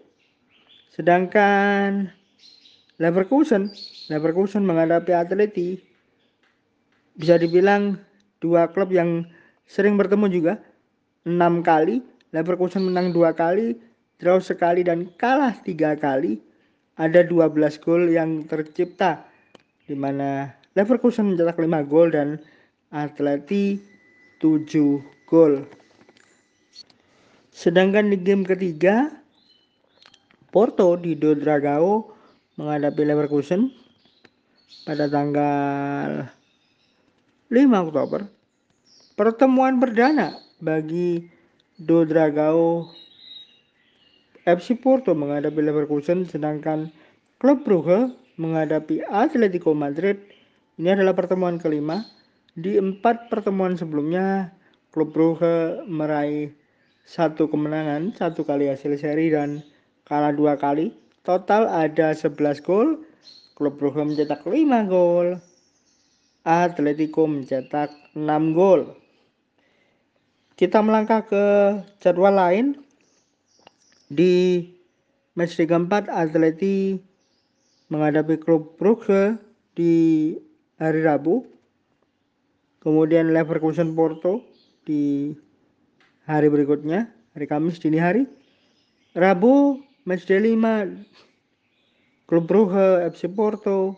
Sedangkan 0.96 2.08
Leverkusen, 2.96 3.68
Leverkusen 4.08 4.64
menghadapi 4.64 5.12
Atleti 5.12 5.76
bisa 7.20 7.36
dibilang 7.36 8.00
dua 8.40 8.72
klub 8.72 8.96
yang 8.96 9.28
sering 9.68 10.00
bertemu 10.00 10.26
juga. 10.32 10.54
Enam 11.28 11.60
kali 11.60 12.00
Leverkusen 12.32 12.88
menang 12.88 13.12
dua 13.12 13.36
kali 13.36 13.76
draw 14.24 14.40
sekali 14.40 14.88
dan 14.88 15.12
kalah 15.20 15.60
tiga 15.68 16.00
kali. 16.00 16.40
Ada 17.00 17.24
12 17.24 17.80
gol 17.80 18.12
yang 18.12 18.44
tercipta 18.44 19.24
di 19.88 19.96
mana 19.96 20.52
Leverkusen 20.76 21.32
mencetak 21.32 21.56
5 21.56 21.88
gol 21.88 22.12
dan 22.12 22.44
Atleti 22.92 23.80
7 24.44 24.68
gol 25.24 25.64
Sedangkan 27.60 28.08
di 28.08 28.16
game 28.16 28.48
ketiga, 28.48 29.12
Porto 30.48 30.96
di 30.96 31.12
Dragao 31.20 32.08
menghadapi 32.56 33.04
Leverkusen 33.04 33.68
pada 34.88 35.12
tanggal 35.12 36.32
5 37.52 37.84
Oktober. 37.84 38.32
Pertemuan 39.20 39.76
perdana 39.76 40.40
bagi 40.64 41.28
Dragao 41.76 42.88
FC 44.48 44.80
Porto 44.80 45.12
menghadapi 45.12 45.60
Leverkusen 45.60 46.32
sedangkan 46.32 46.88
klub 47.44 47.68
Brugge 47.68 48.16
menghadapi 48.40 49.04
Atletico 49.04 49.76
Madrid. 49.76 50.16
Ini 50.80 50.96
adalah 50.96 51.12
pertemuan 51.12 51.60
kelima. 51.60 52.08
Di 52.56 52.80
empat 52.80 53.28
pertemuan 53.28 53.76
sebelumnya, 53.76 54.56
klub 54.96 55.12
Brugge 55.12 55.84
meraih 55.92 56.56
satu 57.06 57.52
kemenangan, 57.52 58.16
satu 58.16 58.48
kali 58.48 58.68
hasil 58.72 58.96
seri 59.00 59.32
dan 59.32 59.62
kalah 60.10 60.34
dua 60.34 60.58
kali. 60.58 60.92
Total 61.22 61.70
ada 61.70 62.16
11 62.18 62.66
gol. 62.66 63.06
Klub 63.54 63.76
Brugge 63.76 64.02
mencetak 64.02 64.42
5 64.48 64.88
gol. 64.88 65.38
Atletico 66.48 67.28
mencetak 67.28 67.92
6 68.16 68.58
gol. 68.58 68.98
Kita 70.56 70.82
melangkah 70.82 71.28
ke 71.28 71.46
jadwal 72.02 72.34
lain. 72.34 72.80
Di 74.10 74.66
match 75.38 75.60
Liga 75.62 75.78
4 75.78 76.10
Atleti 76.10 76.98
menghadapi 77.94 78.42
klub 78.42 78.80
Brugge 78.80 79.38
di 79.78 80.34
hari 80.82 81.06
Rabu. 81.06 81.46
Kemudian 82.80 83.36
Leverkusen 83.36 83.92
Porto 83.92 84.48
di 84.88 85.36
hari 86.30 86.46
berikutnya, 86.46 87.10
hari 87.34 87.50
Kamis 87.50 87.82
dini 87.82 87.98
hari. 87.98 88.30
Rabu, 89.18 89.82
match 90.06 90.30
day 90.30 90.38
5, 90.38 92.30
Klub 92.30 92.46
Brugge, 92.46 93.10
FC 93.10 93.26
Porto. 93.34 93.98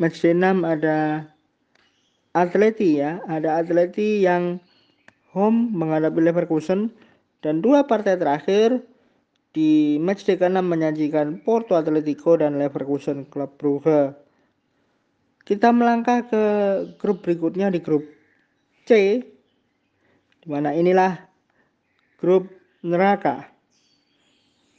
Match 0.00 0.24
day 0.24 0.32
6 0.32 0.64
ada 0.64 1.28
Atleti 2.32 2.96
ya, 2.96 3.20
ada 3.28 3.60
Atleti 3.60 4.24
yang 4.24 4.56
home 5.36 5.76
menghadapi 5.76 6.24
Leverkusen 6.24 6.88
dan 7.44 7.60
dua 7.60 7.84
partai 7.84 8.16
terakhir 8.16 8.80
di 9.52 10.00
match 10.00 10.24
day 10.24 10.40
ke-6 10.40 10.64
menyajikan 10.64 11.44
Porto 11.44 11.76
Atletico 11.76 12.40
dan 12.40 12.56
Leverkusen 12.56 13.28
Klub 13.28 13.52
Brugge. 13.60 14.16
Kita 15.44 15.68
melangkah 15.76 16.24
ke 16.24 16.44
grup 16.96 17.20
berikutnya 17.20 17.68
di 17.68 17.84
grup 17.84 18.08
C 18.88 19.20
Di 20.50 20.58
mana 20.58 20.74
inilah 20.74 21.14
grup 22.18 22.50
neraka. 22.82 23.54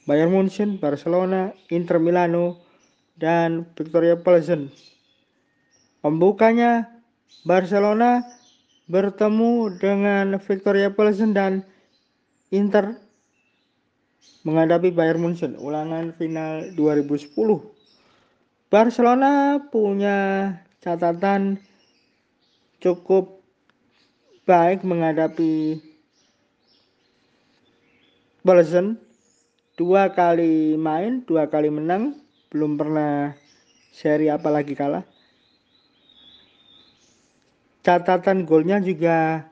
Bayern 0.03 0.27
Munchen, 0.27 0.75
Barcelona, 0.83 1.55
Inter 1.71 1.95
Milano, 1.95 2.59
dan 3.15 3.63
Victoria 3.79 4.19
Pilsen. 4.19 4.67
Pembukanya 6.03 6.91
Barcelona 7.47 8.19
bertemu 8.91 9.79
dengan 9.79 10.35
Victoria 10.43 10.91
Pilsen 10.91 11.31
dan 11.31 11.63
Inter 12.51 12.99
menghadapi 14.43 14.91
Bayern 14.91 15.23
Munchen 15.23 15.55
ulangan 15.55 16.11
final 16.19 16.67
2010. 16.75 17.31
Barcelona 18.67 19.63
punya 19.71 20.19
catatan 20.83 21.63
cukup 22.83 23.40
baik 24.51 24.83
menghadapi 24.83 25.79
Bolsen 28.43 28.99
dua 29.79 30.11
kali 30.11 30.75
main 30.75 31.23
dua 31.23 31.47
kali 31.47 31.71
menang. 31.71 32.19
Belum 32.51 32.75
pernah 32.75 33.31
seri 33.95 34.27
apalagi 34.27 34.75
kalah. 34.75 35.07
Catatan 37.79 38.43
golnya 38.43 38.83
juga 38.83 39.47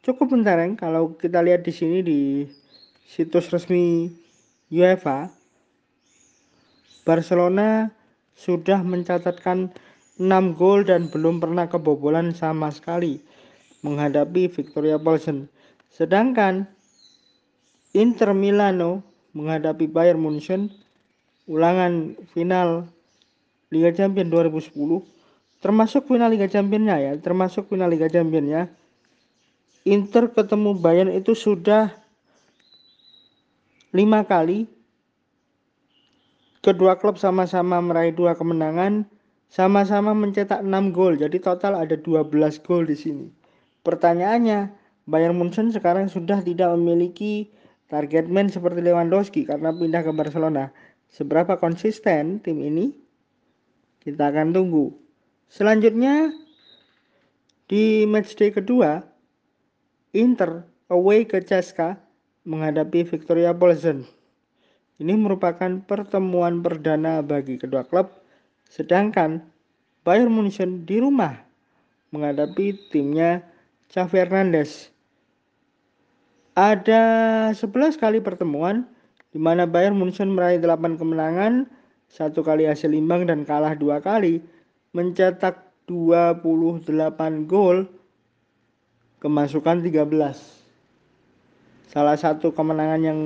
cukup 0.00 0.32
mentereng. 0.32 0.72
Kalau 0.80 1.20
kita 1.20 1.44
lihat 1.44 1.68
di 1.68 1.72
sini 1.76 2.00
di 2.00 2.48
situs 3.04 3.52
resmi 3.52 4.08
UEFA 4.72 5.28
Barcelona 7.04 7.92
sudah 8.32 8.80
mencatatkan 8.80 9.68
6 10.16 10.56
gol 10.56 10.88
dan 10.88 11.12
belum 11.12 11.44
pernah 11.44 11.68
kebobolan 11.68 12.32
sama 12.32 12.72
sekali 12.72 13.33
menghadapi 13.84 14.48
Victoria 14.48 14.96
Pilsen. 14.96 15.52
Sedangkan 15.92 16.64
Inter 17.92 18.32
Milano 18.32 19.04
menghadapi 19.36 19.86
Bayern 19.86 20.18
Munchen 20.18 20.72
ulangan 21.44 22.16
final 22.32 22.88
Liga 23.68 23.92
Champions 23.92 24.32
2010 24.32 25.04
termasuk 25.60 26.08
final 26.08 26.32
Liga 26.32 26.48
Championnya 26.48 26.96
ya 26.96 27.12
termasuk 27.20 27.68
final 27.68 27.92
Liga 27.92 28.08
Championnya 28.08 28.72
Inter 29.84 30.32
ketemu 30.32 30.72
Bayern 30.80 31.12
itu 31.12 31.36
sudah 31.36 31.92
lima 33.92 34.24
kali. 34.24 34.64
Kedua 36.64 36.96
klub 36.96 37.20
sama-sama 37.20 37.76
meraih 37.84 38.16
dua 38.16 38.32
kemenangan 38.32 39.04
sama-sama 39.52 40.16
mencetak 40.16 40.64
6 40.64 40.96
gol. 40.96 41.20
Jadi 41.20 41.36
total 41.36 41.76
ada 41.76 41.92
12 41.92 42.32
gol 42.64 42.88
di 42.88 42.96
sini 42.96 43.43
pertanyaannya 43.84 44.72
Bayern 45.04 45.36
Munchen 45.36 45.68
sekarang 45.70 46.08
sudah 46.08 46.40
tidak 46.40 46.72
memiliki 46.74 47.52
Target 47.84 48.26
man 48.32 48.48
seperti 48.48 48.80
Lewandowski 48.80 49.44
karena 49.44 49.70
pindah 49.70 50.02
ke 50.02 50.10
Barcelona. 50.16 50.72
Seberapa 51.12 51.60
konsisten 51.60 52.40
tim 52.40 52.58
ini? 52.58 52.96
Kita 54.00 54.32
akan 54.32 54.56
tunggu. 54.56 54.90
Selanjutnya 55.52 56.32
di 57.68 58.08
matchday 58.08 58.50
kedua, 58.50 59.04
Inter 60.16 60.64
away 60.88 61.28
ke 61.28 61.44
CSKA 61.44 62.00
menghadapi 62.48 63.04
Victoria 63.04 63.52
Pilsen. 63.52 64.08
Ini 64.98 65.14
merupakan 65.14 65.84
pertemuan 65.84 66.64
perdana 66.64 67.20
bagi 67.20 67.60
kedua 67.60 67.84
klub, 67.84 68.10
sedangkan 68.68 69.44
Bayern 70.02 70.32
Munchen 70.32 70.82
di 70.88 70.98
rumah 70.98 71.36
menghadapi 72.10 72.90
timnya 72.90 73.42
Xavi 73.94 74.26
Hernandez 74.26 74.90
ada 76.58 77.02
11 77.54 77.94
kali 77.94 78.18
pertemuan 78.18 78.90
di 79.30 79.38
mana 79.38 79.70
Bayern 79.70 79.94
Munchen 79.94 80.34
meraih 80.34 80.58
8 80.58 80.98
kemenangan, 80.98 81.70
satu 82.10 82.42
kali 82.42 82.66
hasil 82.66 82.90
imbang 82.90 83.22
dan 83.30 83.46
kalah 83.46 83.78
dua 83.78 84.02
kali, 84.02 84.42
mencetak 84.94 85.70
28 85.86 86.90
gol, 87.46 87.86
kemasukan 89.22 89.86
13. 89.86 90.10
Salah 91.86 92.18
satu 92.18 92.50
kemenangan 92.50 93.02
yang 93.02 93.20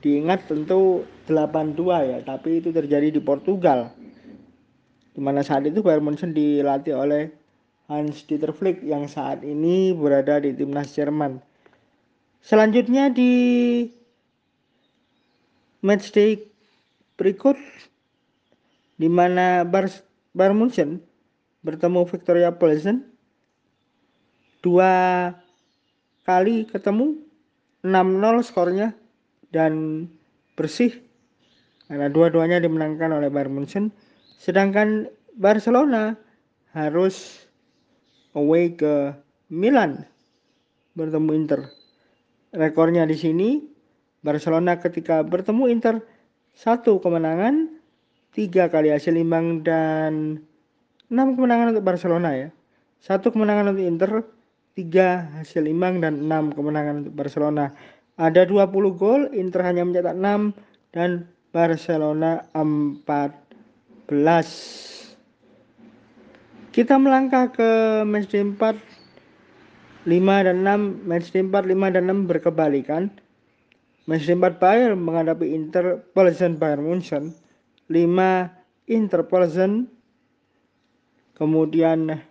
diingat 0.00 0.48
tentu 0.48 1.04
8-2 1.28 2.16
ya, 2.16 2.18
tapi 2.24 2.64
itu 2.64 2.72
terjadi 2.72 3.12
di 3.12 3.20
Portugal. 3.20 3.92
Di 5.12 5.20
mana 5.20 5.44
saat 5.44 5.68
itu 5.68 5.84
Bayern 5.84 6.04
Munchen 6.04 6.32
dilatih 6.32 6.96
oleh 6.96 7.37
Hans 7.88 8.20
Dieter 8.28 8.52
Flick 8.52 8.84
yang 8.84 9.08
saat 9.08 9.40
ini 9.40 9.96
berada 9.96 10.36
di 10.44 10.52
timnas 10.52 10.92
Jerman. 10.92 11.40
Selanjutnya 12.44 13.08
di 13.08 13.32
matchday 15.80 16.36
berikut 17.16 17.56
di 19.00 19.08
mana 19.08 19.64
Bar 19.64 19.88
Bayern 20.36 20.60
Munchen 20.60 21.00
bertemu 21.64 22.04
Victoria 22.04 22.52
Pilsen 22.52 23.08
dua 24.60 25.32
kali 26.28 26.68
ketemu 26.68 27.16
6-0 27.80 28.44
skornya 28.44 28.92
dan 29.48 30.04
bersih. 30.60 30.92
Karena 31.88 32.12
dua-duanya 32.12 32.60
dimenangkan 32.60 33.16
oleh 33.16 33.32
Bayern 33.32 33.56
Munchen. 33.56 33.88
Sedangkan 34.36 35.08
Barcelona 35.40 36.12
harus 36.76 37.47
away 38.38 38.78
ke 38.78 39.10
Milan. 39.50 40.06
Bertemu 40.94 41.30
Inter. 41.34 41.60
Rekornya 42.54 43.04
di 43.04 43.18
sini 43.18 43.60
Barcelona 44.22 44.78
ketika 44.78 45.26
bertemu 45.26 45.68
Inter 45.68 46.00
satu 46.54 47.02
kemenangan 47.02 47.78
tiga 48.34 48.70
kali 48.70 48.94
hasil 48.94 49.18
imbang 49.18 49.66
dan 49.66 50.38
enam 51.10 51.34
kemenangan 51.34 51.74
untuk 51.74 51.84
Barcelona 51.86 52.30
ya. 52.34 52.48
Satu 52.98 53.30
kemenangan 53.30 53.74
untuk 53.74 53.86
Inter 53.86 54.10
tiga 54.74 55.30
hasil 55.38 55.66
imbang 55.66 56.00
dan 56.02 56.26
enam 56.26 56.52
kemenangan 56.54 57.06
untuk 57.06 57.14
Barcelona. 57.14 57.70
Ada 58.18 58.46
20 58.50 58.98
gol 58.98 59.30
Inter 59.34 59.62
hanya 59.62 59.86
mencetak 59.86 60.16
6 60.18 60.54
dan 60.90 61.30
Barcelona 61.54 62.42
14 62.54 64.97
kita 66.78 66.94
melangkah 66.94 67.50
ke 67.50 67.70
match 68.06 68.38
4 68.38 68.54
5 68.54 70.46
dan 70.46 70.62
6 70.62 71.10
match 71.10 71.34
4 71.34 71.50
5 71.50 71.74
dan 71.90 72.06
6 72.06 72.30
berkebalikan. 72.30 73.10
Match 74.06 74.30
4 74.30 74.62
Bayern 74.62 74.94
menghadapi 75.02 75.58
Inter 75.58 76.06
Pilsen 76.14 76.54
Bayern 76.54 76.86
Munchen. 76.86 77.34
5 77.90 78.94
Inter 78.94 79.26
Pilsen 79.26 79.90
kemudian 81.34 82.22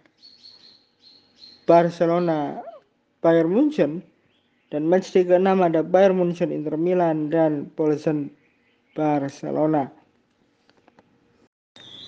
Barcelona 1.68 2.64
Bayern 3.20 3.52
Munchen. 3.52 4.00
Dan 4.72 4.88
match 4.88 5.12
ke-6 5.12 5.44
ada 5.44 5.84
Bayern 5.84 6.24
Munchen 6.24 6.56
Inter 6.56 6.80
Milan 6.80 7.28
dan 7.28 7.68
Pilsen 7.76 8.32
Barcelona. 8.96 9.92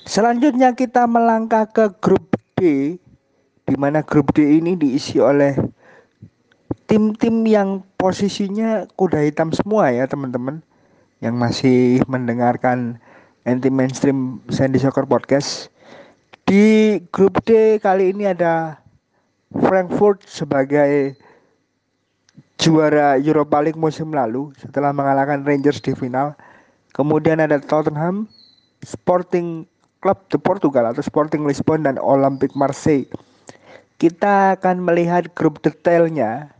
Selanjutnya 0.07 0.71
kita 0.73 1.03
melangkah 1.05 1.67
ke 1.69 1.91
grup 1.99 2.28
D 2.59 2.99
di 3.63 3.75
mana 3.79 4.03
grup 4.03 4.35
D 4.35 4.43
ini 4.59 4.75
diisi 4.75 5.15
oleh 5.23 5.55
tim-tim 6.91 7.45
yang 7.47 7.85
posisinya 7.95 8.89
kuda 8.99 9.23
hitam 9.23 9.55
semua 9.55 9.93
ya 9.93 10.09
teman-teman 10.09 10.59
yang 11.23 11.39
masih 11.39 12.03
mendengarkan 12.09 12.99
anti 13.47 13.71
mainstream 13.71 14.43
Sandy 14.51 14.81
Soccer 14.81 15.05
Podcast. 15.07 15.71
Di 16.49 16.97
grup 17.13 17.39
D 17.45 17.77
kali 17.77 18.09
ini 18.11 18.25
ada 18.25 18.81
Frankfurt 19.53 20.25
sebagai 20.25 21.13
juara 22.57 23.15
Europa 23.21 23.61
League 23.61 23.79
musim 23.79 24.09
lalu 24.11 24.49
setelah 24.57 24.89
mengalahkan 24.89 25.45
Rangers 25.45 25.79
di 25.79 25.93
final. 25.93 26.33
Kemudian 26.97 27.37
ada 27.37 27.61
Tottenham 27.61 28.25
Sporting 28.81 29.68
Club 29.99 30.17
de 30.31 30.37
Portugal 30.39 30.89
atau 30.89 31.03
Sporting 31.03 31.43
Lisbon 31.43 31.83
dan 31.83 31.99
Olympique 31.99 32.55
Marseille 32.55 33.07
kita 33.99 34.55
akan 34.55 34.79
melihat 34.79 35.27
grup 35.35 35.59
detailnya 35.59 36.55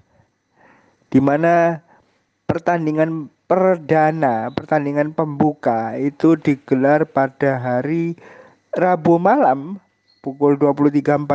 di 1.07 1.23
mana 1.23 1.79
pertandingan 2.45 3.31
perdana, 3.49 4.51
pertandingan 4.53 5.15
pembuka 5.15 5.97
itu 5.97 6.37
digelar 6.37 7.07
pada 7.07 7.57
hari 7.57 8.19
Rabu 8.75 9.17
malam 9.17 9.81
pukul 10.21 10.59
23.45 10.59 11.25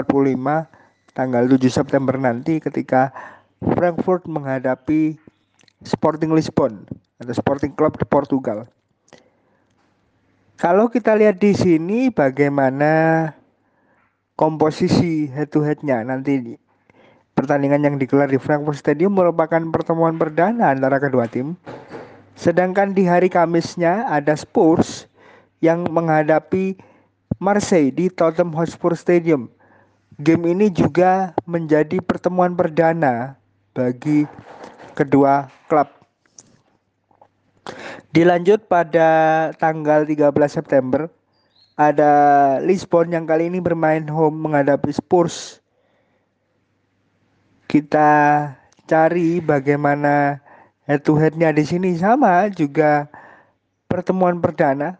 tanggal 1.16 1.42
7 1.50 1.58
September 1.66 2.14
nanti 2.14 2.62
ketika 2.62 3.10
Frankfurt 3.58 4.28
menghadapi 4.28 5.18
Sporting 5.82 6.30
Lisbon 6.36 6.86
atau 7.18 7.34
Sporting 7.34 7.72
Club 7.74 7.96
di 7.98 8.06
Portugal. 8.06 8.68
Kalau 10.54 10.86
kita 10.86 11.18
lihat 11.18 11.42
di 11.42 11.50
sini 11.50 12.14
bagaimana 12.14 13.26
komposisi 14.38 15.26
head 15.26 15.50
to 15.50 15.66
headnya 15.66 16.06
nanti 16.06 16.54
pertandingan 17.34 17.82
yang 17.82 17.96
digelar 17.98 18.30
di 18.30 18.38
Frankfurt 18.38 18.78
Stadium 18.78 19.18
merupakan 19.18 19.58
pertemuan 19.74 20.14
perdana 20.14 20.70
antara 20.70 21.02
kedua 21.02 21.26
tim. 21.26 21.58
Sedangkan 22.38 22.94
di 22.94 23.02
hari 23.02 23.26
Kamisnya 23.26 24.06
ada 24.06 24.38
Spurs 24.38 25.10
yang 25.58 25.90
menghadapi 25.90 26.78
Marseille 27.42 27.90
di 27.90 28.06
Tottenham 28.06 28.54
Hotspur 28.54 28.94
Stadium. 28.94 29.50
Game 30.22 30.46
ini 30.46 30.70
juga 30.70 31.34
menjadi 31.50 31.98
pertemuan 31.98 32.54
perdana 32.54 33.34
bagi 33.74 34.22
kedua 34.94 35.50
klub. 35.66 36.03
Dilanjut 38.14 38.68
pada 38.68 39.08
tanggal 39.56 40.04
13 40.04 40.30
September 40.46 41.08
ada 41.74 42.12
Lisbon 42.62 43.10
yang 43.10 43.26
kali 43.26 43.50
ini 43.50 43.58
bermain 43.58 44.06
home 44.06 44.46
menghadapi 44.46 44.94
Spurs. 44.94 45.58
Kita 47.66 48.46
cari 48.86 49.42
bagaimana 49.42 50.38
head 50.86 51.02
to 51.02 51.18
headnya 51.18 51.50
di 51.50 51.66
sini 51.66 51.98
sama 51.98 52.46
juga 52.54 53.10
pertemuan 53.90 54.38
perdana. 54.38 54.94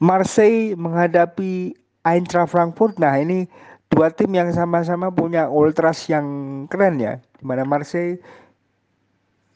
Marseille 0.00 0.72
menghadapi 0.76 1.76
Eintracht 2.04 2.52
Frankfurt. 2.52 2.96
Nah 2.96 3.20
ini 3.20 3.44
dua 3.92 4.08
tim 4.08 4.32
yang 4.32 4.48
sama-sama 4.52 5.12
punya 5.12 5.52
ultras 5.52 6.08
yang 6.08 6.24
keren 6.72 6.96
ya. 6.96 7.20
Di 7.36 7.44
mana 7.44 7.68
Marseille 7.68 8.20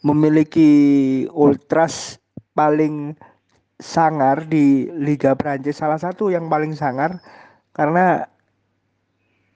memiliki 0.02 0.70
ultras 1.34 2.22
paling 2.54 3.18
sangar 3.78 4.42
di 4.46 4.90
Liga 4.94 5.38
Prancis 5.38 5.78
salah 5.78 5.98
satu 5.98 6.30
yang 6.34 6.50
paling 6.50 6.74
sangar 6.74 7.22
karena 7.74 8.26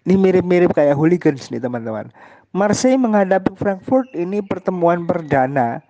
ini 0.06 0.18
mirip-mirip 0.18 0.74
kayak 0.74 0.98
hooligans 0.98 1.50
nih 1.50 1.62
teman-teman. 1.62 2.10
Marseille 2.50 2.98
menghadapi 2.98 3.54
Frankfurt 3.54 4.10
ini 4.14 4.42
pertemuan 4.42 5.06
perdana 5.06 5.80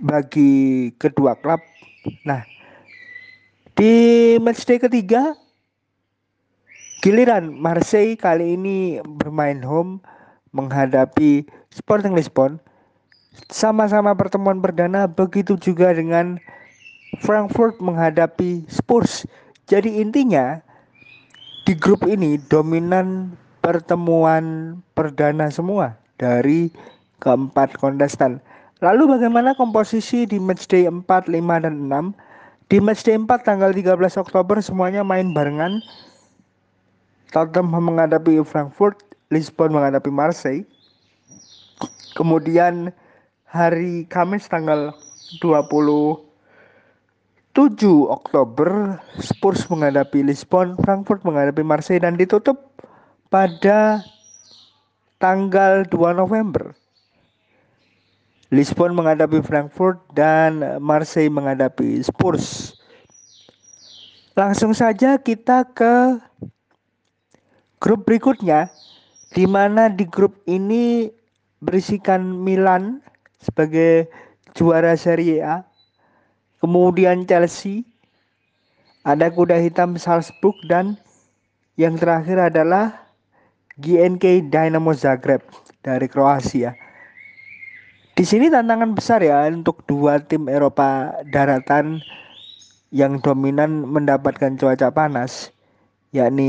bagi 0.00 0.90
kedua 0.96 1.36
klub. 1.38 1.60
Nah, 2.24 2.42
di 3.76 3.92
matchday 4.40 4.80
ketiga 4.80 5.36
giliran 7.04 7.52
Marseille 7.52 8.18
kali 8.18 8.56
ini 8.56 8.98
bermain 9.04 9.60
home 9.62 10.00
menghadapi 10.52 11.46
Sporting 11.72 12.14
Lisbon. 12.14 12.58
Sama-sama 13.52 14.16
pertemuan 14.16 14.60
perdana 14.62 15.04
begitu 15.04 15.56
juga 15.60 15.92
dengan 15.92 16.40
Frankfurt 17.20 17.78
menghadapi 17.80 18.64
Spurs. 18.68 19.24
Jadi 19.66 20.00
intinya 20.00 20.60
di 21.66 21.74
grup 21.74 22.06
ini 22.06 22.38
dominan 22.46 23.34
pertemuan 23.64 24.78
perdana 24.94 25.50
semua 25.50 25.98
dari 26.16 26.70
keempat 27.18 27.74
kontestan. 27.80 28.38
Lalu 28.84 29.16
bagaimana 29.16 29.56
komposisi 29.56 30.28
di 30.28 30.36
matchday 30.36 30.84
4, 30.86 31.02
5, 31.08 31.64
dan 31.64 31.74
6? 31.88 32.70
Di 32.70 32.78
matchday 32.78 33.16
4 33.16 33.26
tanggal 33.42 33.72
13 33.72 34.20
Oktober 34.20 34.60
semuanya 34.60 35.00
main 35.00 35.32
barengan. 35.32 35.80
Tottenham 37.32 37.90
menghadapi 37.92 38.38
Frankfurt, 38.46 39.02
Lisbon 39.30 39.74
menghadapi 39.74 40.10
Marseille. 40.12 40.62
Kemudian 42.14 42.94
hari 43.50 44.06
Kamis 44.06 44.46
tanggal 44.46 44.94
27 45.42 46.22
Oktober 48.06 49.02
Spurs 49.18 49.66
menghadapi 49.66 50.22
Lisbon, 50.22 50.78
Frankfurt 50.80 51.26
menghadapi 51.26 51.66
Marseille 51.66 52.00
dan 52.00 52.14
ditutup 52.14 52.70
pada 53.28 54.00
tanggal 55.18 55.82
2 55.90 56.14
November. 56.14 56.72
Lisbon 58.54 58.94
menghadapi 58.94 59.42
Frankfurt 59.42 59.98
dan 60.14 60.78
Marseille 60.78 61.32
menghadapi 61.32 61.98
Spurs. 61.98 62.78
Langsung 64.38 64.70
saja 64.70 65.18
kita 65.18 65.66
ke 65.74 66.22
grup 67.82 68.06
berikutnya 68.06 68.70
di 69.36 69.44
mana 69.44 69.92
di 69.92 70.08
grup 70.08 70.40
ini 70.48 71.12
berisikan 71.60 72.24
Milan 72.24 73.04
sebagai 73.36 74.08
juara 74.56 74.96
Serie 74.96 75.44
A, 75.44 75.60
kemudian 76.64 77.28
Chelsea, 77.28 77.84
ada 79.04 79.28
kuda 79.28 79.60
hitam 79.60 80.00
Salzburg 80.00 80.56
dan 80.64 80.96
yang 81.76 82.00
terakhir 82.00 82.48
adalah 82.48 83.12
GNK 83.76 84.48
Dynamo 84.48 84.96
Zagreb 84.96 85.44
dari 85.84 86.08
Kroasia. 86.08 86.72
Di 88.16 88.24
sini 88.24 88.48
tantangan 88.48 88.96
besar 88.96 89.20
ya 89.20 89.44
untuk 89.52 89.84
dua 89.84 90.16
tim 90.16 90.48
Eropa 90.48 91.12
daratan 91.28 92.00
yang 92.88 93.20
dominan 93.20 93.84
mendapatkan 93.84 94.56
cuaca 94.56 94.88
panas, 94.88 95.52
yakni 96.16 96.48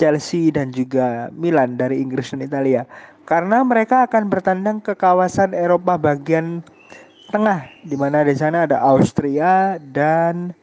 Chelsea 0.00 0.48
dan 0.48 0.72
juga 0.72 1.28
Milan 1.36 1.76
dari 1.76 2.00
Inggris 2.00 2.32
dan 2.32 2.40
Italia 2.40 2.88
karena 3.28 3.60
mereka 3.60 4.08
akan 4.08 4.32
bertandang 4.32 4.80
ke 4.80 4.96
kawasan 4.96 5.52
Eropa 5.52 6.00
bagian 6.00 6.64
tengah 7.28 7.68
di 7.84 8.00
mana 8.00 8.24
di 8.24 8.32
sana 8.32 8.64
ada 8.64 8.80
Austria 8.80 9.76
dan 9.92 10.56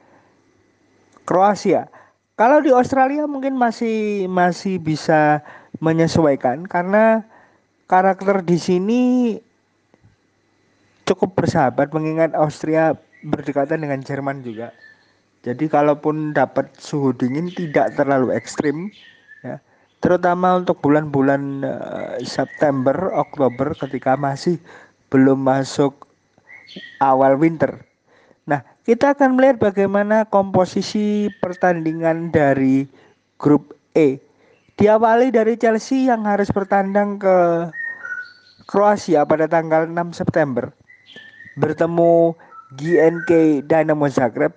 Kroasia. 1.29 1.85
Kalau 2.33 2.65
di 2.65 2.73
Australia 2.73 3.29
mungkin 3.29 3.53
masih 3.53 4.25
masih 4.25 4.81
bisa 4.81 5.45
menyesuaikan 5.77 6.65
karena 6.65 7.21
karakter 7.85 8.41
di 8.41 8.57
sini 8.57 9.01
cukup 11.07 11.39
bersahabat 11.39 11.93
mengingat 11.93 12.33
Austria 12.33 12.97
berdekatan 13.23 13.85
dengan 13.85 14.01
Jerman 14.01 14.41
juga. 14.41 14.73
Jadi 15.45 15.71
kalaupun 15.71 16.35
dapat 16.35 16.73
suhu 16.75 17.15
dingin 17.15 17.47
tidak 17.55 17.95
terlalu 17.95 18.35
ekstrim 18.35 18.91
terutama 19.97 20.61
untuk 20.61 20.77
bulan-bulan 20.81 21.41
uh, 21.65 22.15
September, 22.21 23.13
Oktober 23.17 23.73
ketika 23.73 24.13
masih 24.13 24.61
belum 25.09 25.41
masuk 25.41 26.07
awal 27.01 27.39
winter. 27.39 27.81
Nah, 28.47 28.63
kita 28.87 29.17
akan 29.17 29.35
melihat 29.35 29.59
bagaimana 29.59 30.23
komposisi 30.27 31.27
pertandingan 31.43 32.31
dari 32.31 32.87
grup 33.35 33.75
E. 33.91 34.21
Diawali 34.77 35.33
dari 35.33 35.57
Chelsea 35.57 36.05
yang 36.05 36.23
harus 36.29 36.53
bertandang 36.53 37.17
ke 37.17 37.37
Kroasia 38.69 39.25
pada 39.25 39.49
tanggal 39.49 39.89
6 39.89 40.13
September. 40.13 40.69
Bertemu 41.57 42.37
GNK 42.77 43.63
Dynamo 43.65 44.05
Zagreb. 44.11 44.53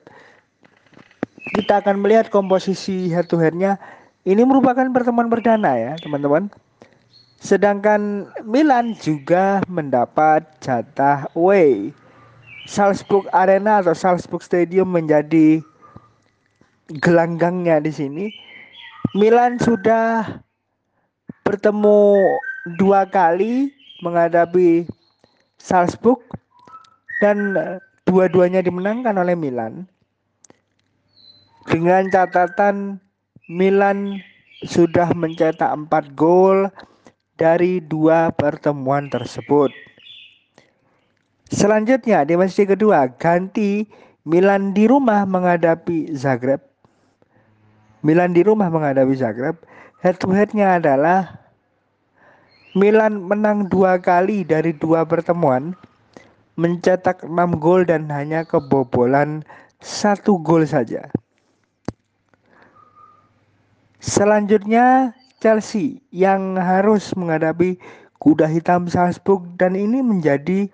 Kita 1.56 1.80
akan 1.80 2.04
melihat 2.04 2.28
komposisi 2.28 3.08
head 3.08 3.26
to 3.32 3.40
headnya 3.40 3.80
ini 4.28 4.42
merupakan 4.44 4.84
pertemuan 4.92 5.32
perdana 5.32 5.76
ya, 5.76 5.92
teman-teman. 6.00 6.52
Sedangkan 7.40 8.28
Milan 8.44 8.92
juga 9.00 9.64
mendapat 9.64 10.44
jatah 10.60 11.24
away. 11.32 11.96
Salzburg 12.68 13.26
Arena 13.32 13.80
atau 13.80 13.96
Salzburg 13.96 14.44
Stadium 14.44 14.92
menjadi 14.92 15.64
gelanggangnya 17.00 17.80
di 17.80 17.90
sini. 17.90 18.26
Milan 19.16 19.56
sudah 19.58 20.38
bertemu 21.42 22.20
dua 22.78 23.08
kali 23.08 23.72
menghadapi 24.04 24.86
Salzburg 25.58 26.20
dan 27.24 27.56
dua-duanya 28.06 28.62
dimenangkan 28.62 29.16
oleh 29.18 29.34
Milan 29.34 29.88
dengan 31.66 32.06
catatan 32.12 33.00
Milan 33.50 34.22
sudah 34.62 35.10
mencetak 35.10 35.74
4 35.74 36.14
gol 36.14 36.70
dari 37.34 37.82
dua 37.82 38.30
pertemuan 38.30 39.10
tersebut. 39.10 39.74
Selanjutnya 41.50 42.22
di 42.22 42.38
match 42.38 42.62
kedua 42.62 43.10
ganti 43.10 43.90
Milan 44.22 44.70
di 44.70 44.86
rumah 44.86 45.26
menghadapi 45.26 46.14
Zagreb. 46.14 46.62
Milan 48.06 48.38
di 48.38 48.46
rumah 48.46 48.70
menghadapi 48.70 49.18
Zagreb. 49.18 49.58
Head 49.98 50.22
to 50.22 50.30
headnya 50.30 50.78
adalah 50.78 51.42
Milan 52.78 53.18
menang 53.18 53.66
dua 53.66 53.98
kali 53.98 54.46
dari 54.46 54.70
dua 54.70 55.02
pertemuan, 55.02 55.74
mencetak 56.54 57.26
6 57.26 57.34
gol 57.58 57.82
dan 57.82 58.06
hanya 58.14 58.46
kebobolan 58.46 59.42
satu 59.82 60.38
gol 60.38 60.62
saja. 60.62 61.10
Selanjutnya 64.00 65.12
Chelsea 65.44 66.00
yang 66.08 66.56
harus 66.56 67.12
menghadapi 67.12 67.76
kuda 68.16 68.48
hitam 68.48 68.88
Salzburg 68.88 69.44
dan 69.60 69.76
ini 69.76 70.00
menjadi 70.00 70.72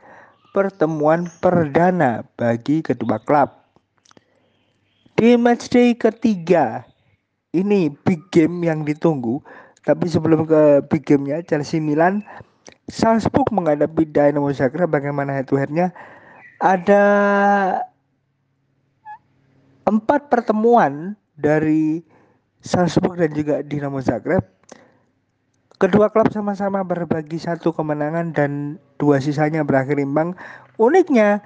pertemuan 0.54 1.26
perdana 1.42 2.22
bagi 2.38 2.86
kedua 2.86 3.18
klub. 3.22 3.50
Di 5.18 5.34
matchday 5.34 5.98
ketiga 5.98 6.86
ini 7.50 7.90
big 8.06 8.22
game 8.30 8.62
yang 8.62 8.86
ditunggu. 8.86 9.42
Tapi 9.86 10.10
sebelum 10.10 10.46
ke 10.50 10.82
big 10.90 11.06
gamenya 11.06 11.46
Chelsea 11.46 11.78
Milan 11.78 12.18
Salzburg 12.90 13.46
menghadapi 13.54 14.06
Dynamo 14.10 14.50
Zagreb 14.50 14.90
bagaimana 14.90 15.34
head 15.34 15.46
to 15.46 15.54
headnya 15.54 15.94
ada 16.58 17.04
empat 19.86 20.26
pertemuan 20.26 21.14
dari 21.38 22.02
Salzburg 22.66 23.14
dan 23.16 23.30
juga 23.30 23.62
Dinamo 23.62 24.02
Zagreb. 24.02 24.42
Kedua 25.76 26.10
klub 26.10 26.32
sama-sama 26.32 26.82
berbagi 26.82 27.38
satu 27.38 27.70
kemenangan 27.70 28.32
dan 28.34 28.80
dua 28.98 29.22
sisanya 29.22 29.62
berakhir 29.62 30.00
imbang. 30.00 30.32
Uniknya, 30.80 31.44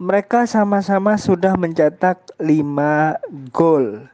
mereka 0.00 0.44
sama-sama 0.48 1.16
sudah 1.16 1.56
mencetak 1.56 2.20
5 2.40 3.16
gol. 3.52 4.08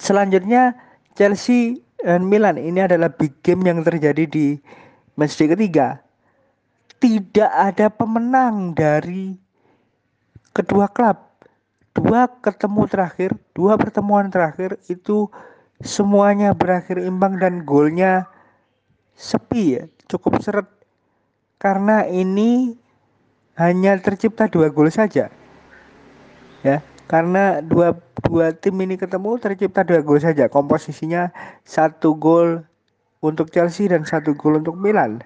Selanjutnya, 0.00 0.76
Chelsea 1.16 1.80
dan 2.00 2.28
Milan 2.28 2.60
ini 2.60 2.84
adalah 2.84 3.08
big 3.08 3.40
game 3.40 3.64
yang 3.64 3.80
terjadi 3.80 4.28
di 4.28 4.60
matchday 5.16 5.48
ketiga. 5.52 6.00
Tidak 7.00 7.52
ada 7.52 7.92
pemenang 7.92 8.72
dari 8.72 9.36
kedua 10.56 10.88
klub. 10.88 11.33
Dua 12.04 12.28
ketemu 12.28 12.84
terakhir, 12.84 13.32
dua 13.56 13.80
pertemuan 13.80 14.28
terakhir 14.28 14.76
itu 14.92 15.32
semuanya 15.80 16.52
berakhir 16.52 17.00
imbang 17.00 17.40
dan 17.40 17.64
golnya 17.64 18.28
sepi 19.16 19.80
ya, 19.80 19.88
cukup 20.12 20.36
seret. 20.44 20.68
Karena 21.56 22.04
ini 22.04 22.76
hanya 23.56 23.96
tercipta 24.04 24.52
dua 24.52 24.68
gol 24.68 24.92
saja. 24.92 25.32
Ya, 26.60 26.84
karena 27.08 27.64
dua 27.64 27.96
dua 28.20 28.52
tim 28.52 28.76
ini 28.84 29.00
ketemu 29.00 29.40
tercipta 29.40 29.80
dua 29.80 30.04
gol 30.04 30.20
saja. 30.20 30.52
Komposisinya 30.52 31.32
satu 31.64 32.20
gol 32.20 32.68
untuk 33.24 33.48
Chelsea 33.48 33.88
dan 33.88 34.04
satu 34.04 34.36
gol 34.36 34.60
untuk 34.60 34.76
Milan. 34.76 35.24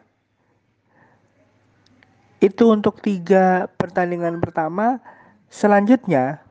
Itu 2.38 2.70
untuk 2.70 3.02
tiga 3.02 3.66
pertandingan 3.74 4.38
pertama. 4.38 5.02
Selanjutnya 5.48 6.44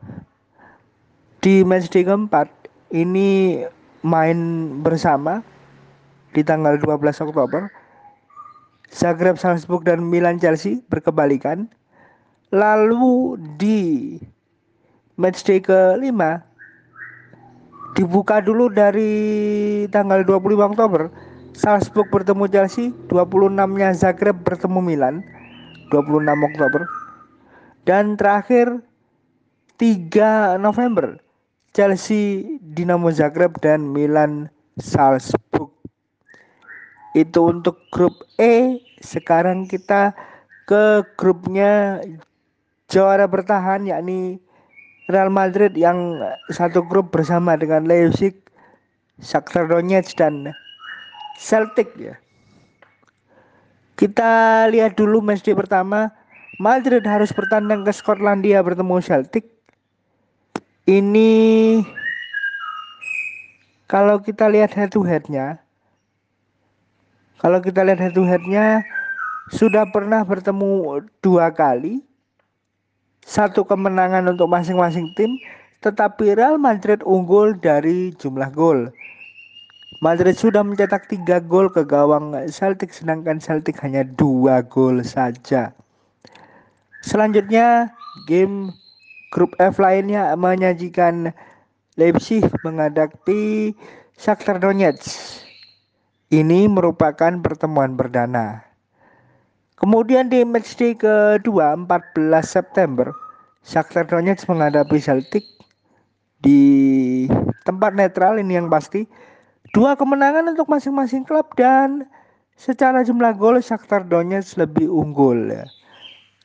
di 1.45 1.61
matchday 1.61 2.01
keempat 2.01 2.49
ini 2.89 3.61
main 4.01 4.37
bersama 4.81 5.45
di 6.33 6.41
tanggal 6.41 6.81
12 6.81 7.21
Oktober. 7.29 7.69
Zagreb 8.89 9.37
Salzburg 9.37 9.85
dan 9.85 10.01
Milan 10.01 10.41
Chelsea 10.41 10.81
berkebalikan. 10.89 11.69
Lalu 12.49 13.37
di 13.61 14.17
matchday 15.19 15.61
ke-5 15.61 16.41
dibuka 17.93 18.41
dulu 18.41 18.73
dari 18.73 19.85
tanggal 19.93 20.25
25 20.25 20.73
Oktober. 20.73 21.13
Salzburg 21.53 22.09
bertemu 22.09 22.49
Chelsea, 22.49 22.93
26-nya 23.13 23.93
Zagreb 23.93 24.41
bertemu 24.41 24.79
Milan, 24.81 25.21
26 25.93 26.49
Oktober. 26.53 26.85
Dan 27.87 28.19
terakhir 28.19 28.83
3 29.79 30.59
November 30.59 31.23
Chelsea, 31.71 32.57
Dinamo 32.59 33.07
Zagreb 33.15 33.55
dan 33.63 33.95
Milan 33.95 34.51
Salzburg. 34.75 35.71
Itu 37.15 37.53
untuk 37.53 37.79
grup 37.93 38.27
E. 38.35 38.83
Sekarang 38.99 39.71
kita 39.71 40.11
ke 40.67 41.05
grupnya 41.15 42.03
juara 42.91 43.23
bertahan 43.23 43.87
yakni 43.87 44.41
Real 45.07 45.31
Madrid 45.31 45.71
yang 45.79 46.19
satu 46.51 46.83
grup 46.83 47.15
bersama 47.15 47.55
dengan 47.55 47.87
Leipzig, 47.87 48.35
Shakhtar 49.23 49.71
Donetsk 49.71 50.19
dan 50.19 50.51
Celtic 51.39 51.95
ya. 51.95 52.19
Kita 53.95 54.65
lihat 54.67 54.99
dulu 54.99 55.23
matchday 55.23 55.55
pertama. 55.55 56.11
Madrid 56.57 57.05
harus 57.05 57.29
bertandang 57.29 57.85
ke 57.85 57.93
Skotlandia 57.93 58.65
bertemu 58.65 58.97
Celtic. 58.97 59.45
Ini 60.89 61.29
kalau 63.85 64.17
kita 64.17 64.49
lihat 64.49 64.73
head 64.73 64.89
to 64.89 65.05
headnya 65.05 65.61
kalau 67.37 67.61
kita 67.61 67.85
lihat 67.85 68.01
head 68.01 68.17
to 68.17 68.25
headnya 68.25 68.81
sudah 69.53 69.85
pernah 69.93 70.25
bertemu 70.25 71.05
dua 71.21 71.53
kali. 71.53 72.01
Satu 73.21 73.61
kemenangan 73.61 74.25
untuk 74.25 74.49
masing-masing 74.49 75.13
tim 75.13 75.37
tetapi 75.85 76.33
Real 76.33 76.57
Madrid 76.57 77.05
unggul 77.05 77.53
dari 77.53 78.17
jumlah 78.17 78.49
gol. 78.49 78.89
Madrid 80.01 80.33
sudah 80.33 80.65
mencetak 80.65 81.05
tiga 81.05 81.37
gol 81.37 81.69
ke 81.69 81.85
gawang 81.85 82.33
Celtic 82.49 82.89
sedangkan 82.89 83.37
Celtic 83.37 83.77
hanya 83.85 84.01
dua 84.01 84.65
gol 84.65 85.05
saja 85.05 85.69
selanjutnya 87.05 87.91
game 88.25 88.73
Grup 89.27 89.53
F 89.59 89.75
lainnya 89.77 90.31
menyajikan 90.39 91.35
Leipzig 91.99 92.47
menghadapi 92.63 93.75
Shakhtar 94.15 94.57
Donetsk. 94.63 95.43
Ini 96.31 96.71
merupakan 96.71 97.31
pertemuan 97.43 97.93
perdana. 97.99 98.63
Kemudian 99.77 100.31
di 100.31 100.41
matchday 100.41 100.97
kedua 100.97 101.77
14 101.77 102.17
September, 102.41 103.13
Shakhtar 103.61 104.09
Donetsk 104.09 104.49
menghadapi 104.49 104.97
Celtic 104.97 105.45
di 106.41 107.27
tempat 107.67 107.93
netral 107.93 108.41
ini 108.41 108.57
yang 108.57 108.71
pasti. 108.71 109.05
Dua 109.75 109.99
kemenangan 109.99 110.49
untuk 110.55 110.71
masing-masing 110.71 111.27
klub 111.27 111.51
dan 111.59 112.07
secara 112.57 113.03
jumlah 113.03 113.35
gol 113.37 113.59
Shakhtar 113.59 114.07
Donetsk 114.07 114.57
lebih 114.57 114.89
unggul. 114.89 115.51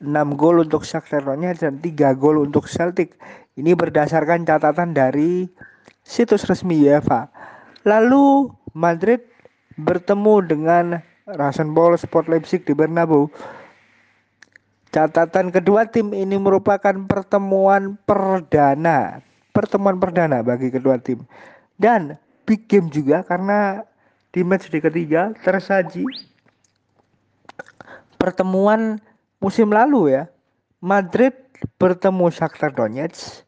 6 0.03 0.35
gol 0.35 0.67
untuk 0.67 0.83
Shakhtar 0.83 1.23
Donetsk 1.23 1.63
dan 1.63 1.79
3 1.79 2.19
gol 2.19 2.43
untuk 2.43 2.67
Celtic. 2.67 3.15
Ini 3.55 3.73
berdasarkan 3.73 4.43
catatan 4.43 4.91
dari 4.91 5.47
situs 6.03 6.43
resmi 6.45 6.83
UEFA. 6.83 7.31
Lalu 7.87 8.51
Madrid 8.75 9.23
bertemu 9.79 10.35
dengan 10.43 10.85
Rasenball 11.23 11.95
Sport 11.95 12.27
Leipzig 12.27 12.67
di 12.67 12.75
Bernabeu. 12.75 13.31
Catatan 14.93 15.49
kedua 15.49 15.89
tim 15.89 16.13
ini 16.13 16.37
merupakan 16.37 16.93
pertemuan 17.09 17.97
perdana, 18.05 19.25
pertemuan 19.49 19.97
perdana 19.97 20.45
bagi 20.45 20.69
kedua 20.69 21.01
tim. 21.01 21.25
Dan 21.81 22.19
big 22.45 22.69
game 22.69 22.93
juga 22.93 23.25
karena 23.25 23.81
di 24.29 24.45
match 24.45 24.69
di 24.69 24.77
ketiga 24.77 25.33
tersaji 25.41 26.05
pertemuan 28.21 29.03
musim 29.43 29.67
lalu 29.75 30.15
ya 30.15 30.31
Madrid 30.79 31.35
bertemu 31.75 32.31
Shakhtar 32.31 32.71
Donetsk 32.71 33.43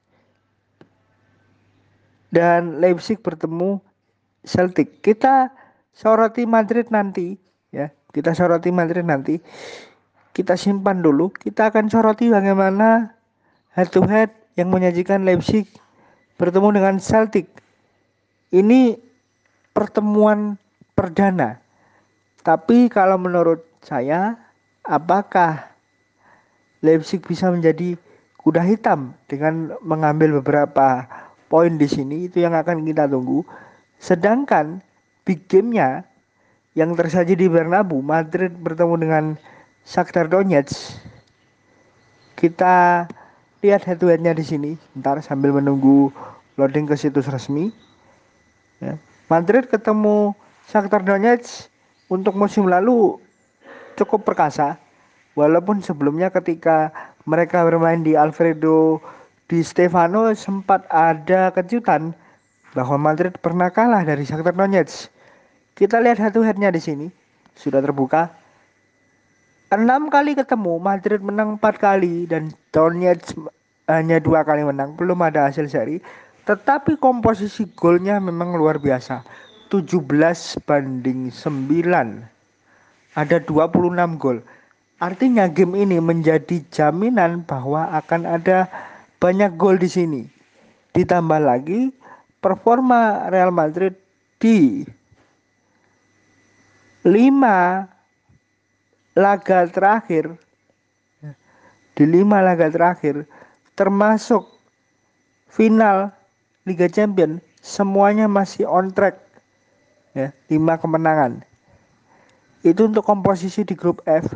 dan 2.36 2.84
Leipzig 2.84 3.23
bertemu 3.23 3.79
Celtic. 4.43 4.99
Kita 4.99 5.55
soroti 5.95 6.43
Madrid 6.43 6.91
nanti 6.91 7.39
ya. 7.71 7.88
Kita 8.12 8.36
soroti 8.36 8.75
Madrid 8.75 9.08
nanti. 9.08 9.39
Kita 10.36 10.60
simpan 10.60 10.99
dulu. 10.99 11.31
Kita 11.31 11.71
akan 11.71 11.88
soroti 11.88 12.27
bagaimana 12.27 13.15
head 13.71 13.88
to 13.91 14.03
head 14.03 14.31
yang 14.60 14.67
menyajikan 14.67 15.23
Leipzig 15.23 15.67
bertemu 16.36 16.75
dengan 16.75 16.95
Celtic. 16.99 17.47
Ini 18.51 18.99
pertemuan 19.71 20.60
perdana. 20.95 21.60
Tapi 22.43 22.88
kalau 22.91 23.19
menurut 23.19 23.63
saya 23.84 24.36
apakah 24.84 25.75
Leipzig 26.86 27.26
bisa 27.26 27.50
menjadi 27.50 27.98
kuda 28.45 28.62
hitam 28.62 29.17
dengan 29.26 29.74
mengambil 29.82 30.38
beberapa 30.38 31.10
poin 31.50 31.82
di 31.82 31.89
sini 31.89 32.30
itu 32.30 32.45
yang 32.45 32.54
akan 32.54 32.86
kita 32.86 33.10
tunggu. 33.10 33.41
Sedangkan 33.98 34.86
big 35.26 35.50
game-nya 35.50 36.06
yang 36.78 36.93
tersaji 36.93 37.34
di 37.34 37.50
Bernabeu, 37.50 38.06
Madrid 38.06 38.54
bertemu 38.62 38.95
dengan 39.02 39.24
Shakhtar 39.82 40.30
Donetsk. 40.30 41.02
Kita 42.38 43.08
lihat 43.65 43.82
head 43.89 43.98
to 43.98 44.12
head-nya 44.12 44.38
di 44.38 44.45
sini. 44.45 44.71
Ntar 44.93 45.26
sambil 45.26 45.56
menunggu 45.56 46.13
loading 46.60 46.86
ke 46.86 46.94
situs 46.94 47.25
resmi. 47.25 47.73
Ya. 48.77 49.00
Madrid 49.31 49.65
ketemu 49.65 50.38
Shakhtar 50.69 51.02
Donetsk 51.02 51.71
untuk 52.13 52.38
musim 52.38 52.69
lalu 52.69 53.17
cukup 53.98 54.27
perkasa 54.27 54.77
Walaupun 55.36 55.83
sebelumnya 55.83 56.31
ketika 56.31 56.96
mereka 57.27 57.67
bermain 57.67 58.00
di 58.02 58.15
Alfredo 58.15 59.04
di 59.52 59.62
Stefano 59.62 60.31
sempat 60.31 60.88
ada 60.88 61.52
kejutan 61.52 62.15
bahwa 62.71 63.12
Madrid 63.12 63.36
pernah 63.40 63.67
kalah 63.67 64.08
dari 64.08 64.23
Shakhtar 64.23 64.56
Donetsk. 64.56 65.12
Kita 65.75 66.00
lihat 66.00 66.23
satu 66.23 66.40
headnya 66.40 66.71
di 66.71 66.79
sini 66.79 67.08
sudah 67.56 67.83
terbuka. 67.83 68.31
Enam 69.75 70.08
kali 70.08 70.40
ketemu 70.40 70.79
Madrid 70.79 71.19
menang 71.19 71.60
empat 71.60 71.83
kali 71.83 72.31
dan 72.31 72.56
Donetsk 72.71 73.36
hanya 73.92 74.23
dua 74.23 74.48
kali 74.48 74.63
menang 74.63 74.96
belum 74.96 75.19
ada 75.19 75.52
hasil 75.52 75.67
seri. 75.67 76.00
Tetapi 76.46 76.96
komposisi 77.02 77.65
golnya 77.73 78.21
memang 78.21 78.54
luar 78.54 78.77
biasa. 78.77 79.25
17 79.73 80.06
banding 80.63 81.33
9. 81.33 83.17
Ada 83.17 83.38
26 83.42 84.21
gol. 84.21 84.46
Artinya 84.96 85.52
game 85.52 85.83
ini 85.83 86.00
menjadi 86.00 86.63
jaminan 86.71 87.43
bahwa 87.43 87.91
akan 88.00 88.23
ada 88.39 88.71
banyak 89.19 89.60
gol 89.60 89.75
di 89.75 89.91
sini. 89.91 90.21
Ditambah 90.96 91.43
lagi 91.43 91.91
performa 92.39 93.27
Real 93.27 93.52
Madrid 93.52 93.91
di 94.39 94.87
lima 97.06 97.85
laga 99.13 99.69
terakhir 99.69 100.35
di 101.96 102.04
lima 102.04 102.43
laga 102.43 102.67
terakhir 102.67 103.23
termasuk 103.77 104.43
final 105.48 106.12
Liga 106.67 106.89
Champion 106.91 107.39
semuanya 107.63 108.27
masih 108.27 108.67
on 108.67 108.91
track 108.91 109.21
ya 110.17 110.33
lima 110.52 110.75
kemenangan 110.81 111.46
itu 112.65 112.89
untuk 112.89 113.06
komposisi 113.06 113.62
di 113.62 113.77
grup 113.77 114.02
F 114.10 114.33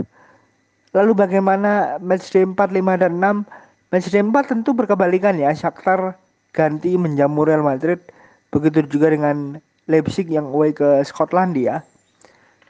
lalu 0.95 1.11
bagaimana 1.13 1.97
match 2.01 2.33
day 2.33 2.45
4, 2.45 2.55
5, 2.55 3.01
dan 3.01 3.13
6 3.17 3.45
match 3.93 4.07
day 4.09 4.21
4 4.21 4.31
tentu 4.45 4.73
berkebalikan 4.73 5.37
ya. 5.37 5.53
Shakhtar 5.53 6.17
ganti 6.53 6.97
menjamu 6.97 7.45
Real 7.45 7.65
Madrid. 7.65 8.01
Begitu 8.49 8.85
juga 8.89 9.13
dengan 9.13 9.61
Leipzig 9.89 10.29
yang 10.29 10.49
away 10.49 10.73
ke 10.73 11.01
Skotlandia. 11.05 11.85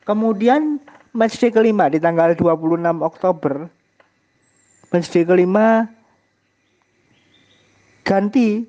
Kemudian 0.04 0.80
match 1.16 1.40
day 1.40 1.52
kelima 1.52 1.88
di 1.88 2.00
tanggal 2.00 2.36
26 2.36 3.04
Oktober. 3.04 3.70
Matchday 4.90 5.22
kelima 5.22 5.86
ganti 8.02 8.66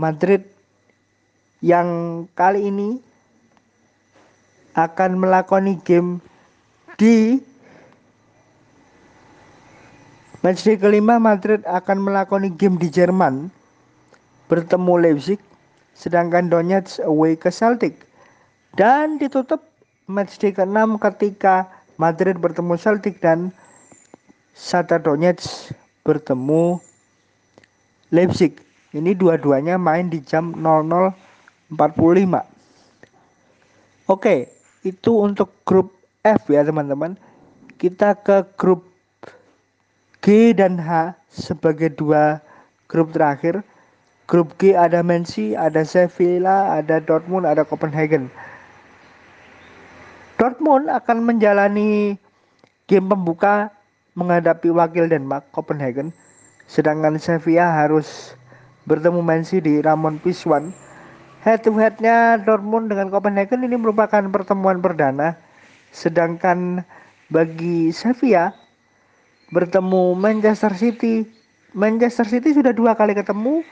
Madrid 0.00 0.40
yang 1.60 2.24
kali 2.32 2.72
ini 2.72 2.96
akan 4.72 5.20
melakoni 5.20 5.76
game 5.84 6.24
di 6.96 7.44
matchday 10.40 10.76
kelima 10.80 11.20
Madrid 11.20 11.60
akan 11.68 12.00
melakoni 12.00 12.48
game 12.52 12.80
di 12.80 12.88
Jerman 12.88 13.52
bertemu 14.48 14.94
Leipzig 14.96 15.40
sedangkan 15.92 16.48
Donetsk 16.48 17.04
away 17.04 17.36
ke 17.36 17.52
Celtic 17.52 18.08
dan 18.74 19.20
ditutup 19.20 19.60
matchday 20.10 20.50
ke-6 20.50 20.98
ketika 20.98 21.68
Madrid 22.00 22.40
bertemu 22.40 22.74
Celtic 22.80 23.20
dan 23.20 23.54
Shakhtar 24.56 25.00
Donetsk 25.00 25.72
bertemu 26.02 26.80
Leipzig. 28.10 28.58
Ini 28.90 29.14
dua-duanya 29.14 29.78
main 29.78 30.10
di 30.10 30.18
jam 30.18 30.50
00.45. 30.58 31.78
Oke, 34.10 34.50
itu 34.82 35.12
untuk 35.14 35.54
grup 35.62 35.94
F 36.26 36.50
ya 36.50 36.66
teman-teman. 36.66 37.14
Kita 37.78 38.18
ke 38.18 38.42
grup 38.58 38.89
G 40.20 40.52
dan 40.52 40.76
H 40.76 41.16
sebagai 41.32 41.92
dua 41.92 42.40
grup 42.88 43.12
terakhir. 43.16 43.64
Grup 44.30 44.54
G 44.62 44.78
ada 44.78 45.02
Mansi, 45.02 45.58
ada 45.58 45.82
Sevilla, 45.82 46.78
ada 46.78 47.02
Dortmund, 47.02 47.48
ada 47.48 47.66
Copenhagen. 47.66 48.30
Dortmund 50.40 50.88
akan 50.88 51.26
menjalani 51.26 52.16
game 52.88 53.06
pembuka 53.06 53.70
menghadapi 54.18 54.72
wakil 54.74 55.06
Denmark 55.06 55.46
Copenhagen 55.54 56.10
sedangkan 56.66 57.18
Sevilla 57.18 57.70
harus 57.70 58.34
bertemu 58.84 59.22
Mansi 59.22 59.62
di 59.62 59.78
Ramon 59.78 60.18
Pizjuan 60.18 60.74
head 61.46 61.62
to 61.62 61.70
headnya 61.78 62.40
Dortmund 62.42 62.90
dengan 62.90 63.08
Copenhagen 63.08 63.62
ini 63.62 63.78
merupakan 63.78 64.22
pertemuan 64.28 64.82
perdana 64.82 65.38
sedangkan 65.94 66.82
bagi 67.30 67.94
Sevilla 67.94 68.50
bertemu 69.50 70.14
Manchester 70.14 70.72
City. 70.78 71.26
Manchester 71.70 72.26
City 72.26 72.54
sudah 72.54 72.74
dua 72.74 72.98
kali 72.98 73.14
ketemu 73.14 73.62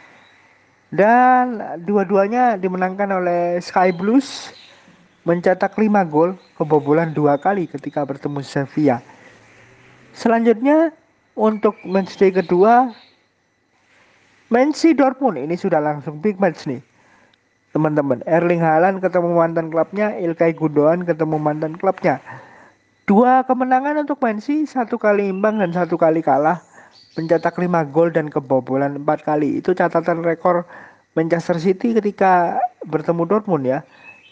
dan 0.94 1.58
dua-duanya 1.82 2.54
dimenangkan 2.54 3.10
oleh 3.10 3.58
Sky 3.58 3.90
Blues 3.90 4.54
mencetak 5.26 5.74
5 5.74 5.90
gol 6.06 6.38
kebobolan 6.54 7.10
dua 7.10 7.34
kali 7.38 7.66
ketika 7.66 8.06
bertemu 8.06 8.38
Sevilla. 8.46 9.02
Selanjutnya 10.14 10.94
untuk 11.34 11.74
matchday 11.82 12.30
kedua 12.30 12.94
Mansi 14.48 14.96
Dortmund. 14.96 15.36
Ini 15.36 15.54
sudah 15.58 15.82
langsung 15.82 16.22
big 16.22 16.40
match 16.40 16.64
nih. 16.64 16.80
Teman-teman 17.76 18.24
Erling 18.24 18.64
Haaland 18.64 19.04
ketemu 19.04 19.36
mantan 19.36 19.68
klubnya 19.68 20.16
Ilkay 20.16 20.56
Gundogan 20.56 21.04
ketemu 21.04 21.36
mantan 21.36 21.76
klubnya 21.76 22.16
dua 23.08 23.40
kemenangan 23.48 24.04
untuk 24.04 24.20
Mansi 24.20 24.68
satu 24.68 25.00
kali 25.00 25.32
imbang 25.32 25.64
dan 25.64 25.72
satu 25.72 25.96
kali 25.96 26.20
kalah. 26.20 26.60
Mencetak 27.16 27.58
5 27.58 27.66
gol 27.90 28.14
dan 28.14 28.30
kebobolan 28.30 29.00
empat 29.00 29.26
kali. 29.26 29.58
Itu 29.58 29.74
catatan 29.74 30.22
rekor 30.22 30.62
Manchester 31.18 31.58
City 31.58 31.96
ketika 31.96 32.62
bertemu 32.86 33.26
Dortmund 33.26 33.66
ya. 33.66 33.82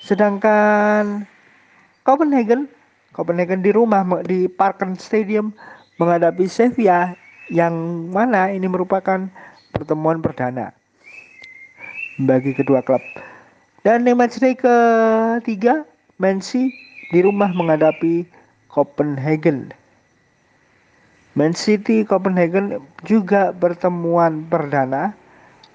Sedangkan 0.04 1.26
Copenhagen 2.06 2.70
Copenhagen 3.10 3.64
di 3.64 3.72
rumah 3.74 4.06
di 4.22 4.46
Parken 4.46 4.94
Stadium 4.94 5.50
menghadapi 5.98 6.46
Sevilla 6.46 7.16
yang 7.48 7.74
mana 8.12 8.52
ini 8.52 8.68
merupakan 8.68 9.26
pertemuan 9.72 10.20
perdana 10.20 10.70
bagi 12.22 12.52
kedua 12.52 12.84
klub. 12.84 13.02
Dan 13.82 14.04
di 14.04 14.12
matchday 14.12 14.54
ketiga, 14.54 15.82
Man 16.20 16.38
City 16.38 16.70
di 17.10 17.22
rumah 17.22 17.50
menghadapi 17.50 18.26
Copenhagen. 18.76 19.72
Man 21.32 21.56
City 21.56 22.04
Copenhagen 22.04 22.84
juga 23.08 23.56
pertemuan 23.56 24.44
perdana. 24.52 25.16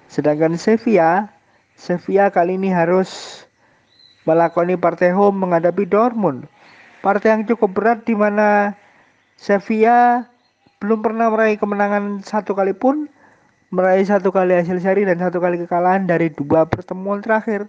Sedangkan 0.06 0.54
Sevilla, 0.54 1.26
Sevilla 1.74 2.30
kali 2.30 2.54
ini 2.54 2.70
harus 2.70 3.42
melakoni 4.22 4.78
partai 4.78 5.10
home 5.10 5.42
menghadapi 5.42 5.82
Dortmund. 5.82 6.46
Partai 7.02 7.34
yang 7.34 7.42
cukup 7.42 7.74
berat 7.74 8.06
di 8.06 8.14
mana 8.14 8.78
Sevilla 9.34 10.22
belum 10.78 11.02
pernah 11.02 11.30
meraih 11.30 11.58
kemenangan 11.58 12.22
satu 12.26 12.54
kali 12.58 12.74
pun, 12.74 13.06
meraih 13.70 14.02
satu 14.02 14.34
kali 14.34 14.54
hasil 14.58 14.82
seri 14.82 15.06
dan 15.06 15.18
satu 15.18 15.38
kali 15.38 15.62
kekalahan 15.62 16.06
dari 16.06 16.30
dua 16.30 16.66
pertemuan 16.66 17.22
terakhir, 17.22 17.66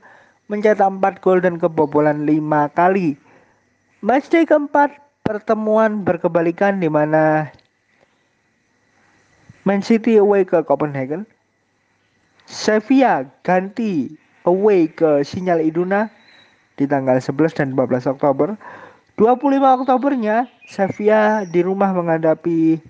mencetak 0.49 0.89
empat 0.89 1.21
gol 1.21 1.41
dan 1.41 1.61
kebobolan 1.61 2.25
lima 2.25 2.69
kali. 2.73 3.17
Matchday 4.01 4.49
keempat, 4.49 5.02
pertemuan 5.23 6.03
berkebalikan 6.03 6.83
di 6.83 6.91
mana 6.91 7.47
Man 9.63 9.79
City 9.79 10.19
away 10.19 10.43
ke 10.43 10.59
Copenhagen, 10.67 11.23
Sevilla 12.43 13.23
ganti 13.47 14.11
away 14.43 14.91
ke 14.91 15.23
Sinyal 15.23 15.63
Iduna 15.63 16.11
di 16.75 16.83
tanggal 16.83 17.23
11 17.23 17.55
dan 17.55 17.71
14 17.71 18.11
Oktober. 18.11 18.59
25 19.15 19.85
Oktobernya 19.85 20.51
Sevilla 20.67 21.47
di 21.47 21.63
rumah 21.63 21.95
menghadapi 21.95 22.81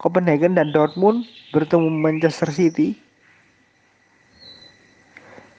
Copenhagen 0.00 0.58
dan 0.58 0.74
Dortmund 0.74 1.22
bertemu 1.54 1.86
Manchester 1.86 2.50
City. 2.50 2.98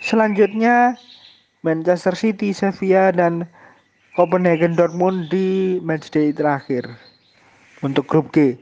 Selanjutnya 0.01 0.97
Manchester 1.61 2.17
City, 2.17 2.51
Sevilla 2.51 3.13
dan 3.13 3.45
Copenhagen 4.11 4.75
Dortmund 4.75 5.31
di 5.31 5.79
matchday 5.79 6.35
terakhir 6.35 6.83
untuk 7.79 8.03
grup 8.11 8.27
G. 8.35 8.59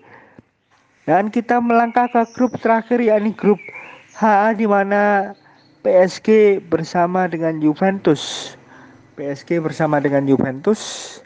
Dan 1.09 1.33
kita 1.33 1.57
melangkah 1.57 2.05
ke 2.05 2.21
grup 2.37 2.53
terakhir 2.61 3.01
yakni 3.01 3.33
grup 3.33 3.57
H 4.13 4.53
di 4.53 4.69
mana 4.69 5.33
PSG 5.81 6.61
bersama 6.69 7.25
dengan 7.25 7.57
Juventus. 7.57 8.53
PSG 9.17 9.57
bersama 9.57 9.97
dengan 9.97 10.29
Juventus 10.29 11.17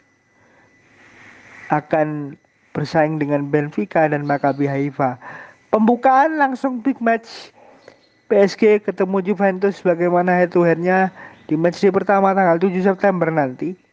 akan 1.68 2.40
bersaing 2.72 3.20
dengan 3.20 3.52
Benfica 3.52 4.08
dan 4.08 4.24
Maccabi 4.24 4.64
Haifa. 4.64 5.20
Pembukaan 5.68 6.40
langsung 6.40 6.80
big 6.80 6.96
match 7.04 7.52
PSG 8.32 8.88
ketemu 8.88 9.20
Juventus 9.20 9.84
bagaimana 9.84 10.32
head 10.32 10.56
to 10.56 10.64
headnya 10.64 11.12
di 11.44 11.60
match 11.60 11.84
pertama 11.92 12.32
tanggal 12.32 12.56
7 12.56 12.72
September 12.80 13.28
nanti. 13.28 13.83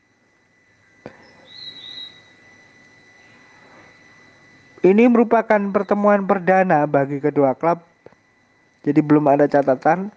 Ini 4.81 5.05
merupakan 5.05 5.61
pertemuan 5.69 6.25
perdana 6.25 6.89
bagi 6.89 7.21
kedua 7.21 7.53
klub. 7.53 7.85
Jadi 8.81 8.97
belum 8.97 9.29
ada 9.29 9.45
catatan. 9.45 10.09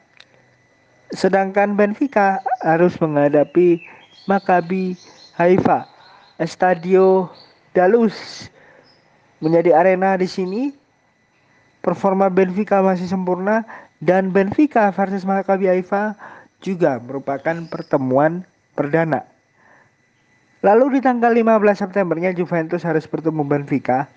Sedangkan 1.12 1.76
Benfica 1.76 2.40
harus 2.64 2.96
menghadapi 2.96 3.84
Maccabi 4.24 4.96
Haifa. 5.36 5.84
Estadio 6.40 7.28
Dalus 7.76 8.48
menjadi 9.44 9.76
arena 9.76 10.16
di 10.16 10.24
sini. 10.24 10.72
Performa 11.84 12.32
Benfica 12.32 12.80
masih 12.80 13.04
sempurna 13.04 13.68
dan 14.00 14.32
Benfica 14.32 14.88
versus 14.96 15.28
Maccabi 15.28 15.68
Haifa 15.68 16.16
juga 16.64 16.96
merupakan 17.04 17.68
pertemuan 17.68 18.48
perdana. 18.72 19.28
Lalu 20.64 20.96
di 20.96 21.00
tanggal 21.04 21.36
15 21.36 21.84
Septembernya 21.84 22.32
Juventus 22.32 22.80
harus 22.80 23.04
bertemu 23.04 23.44
Benfica. 23.44 24.08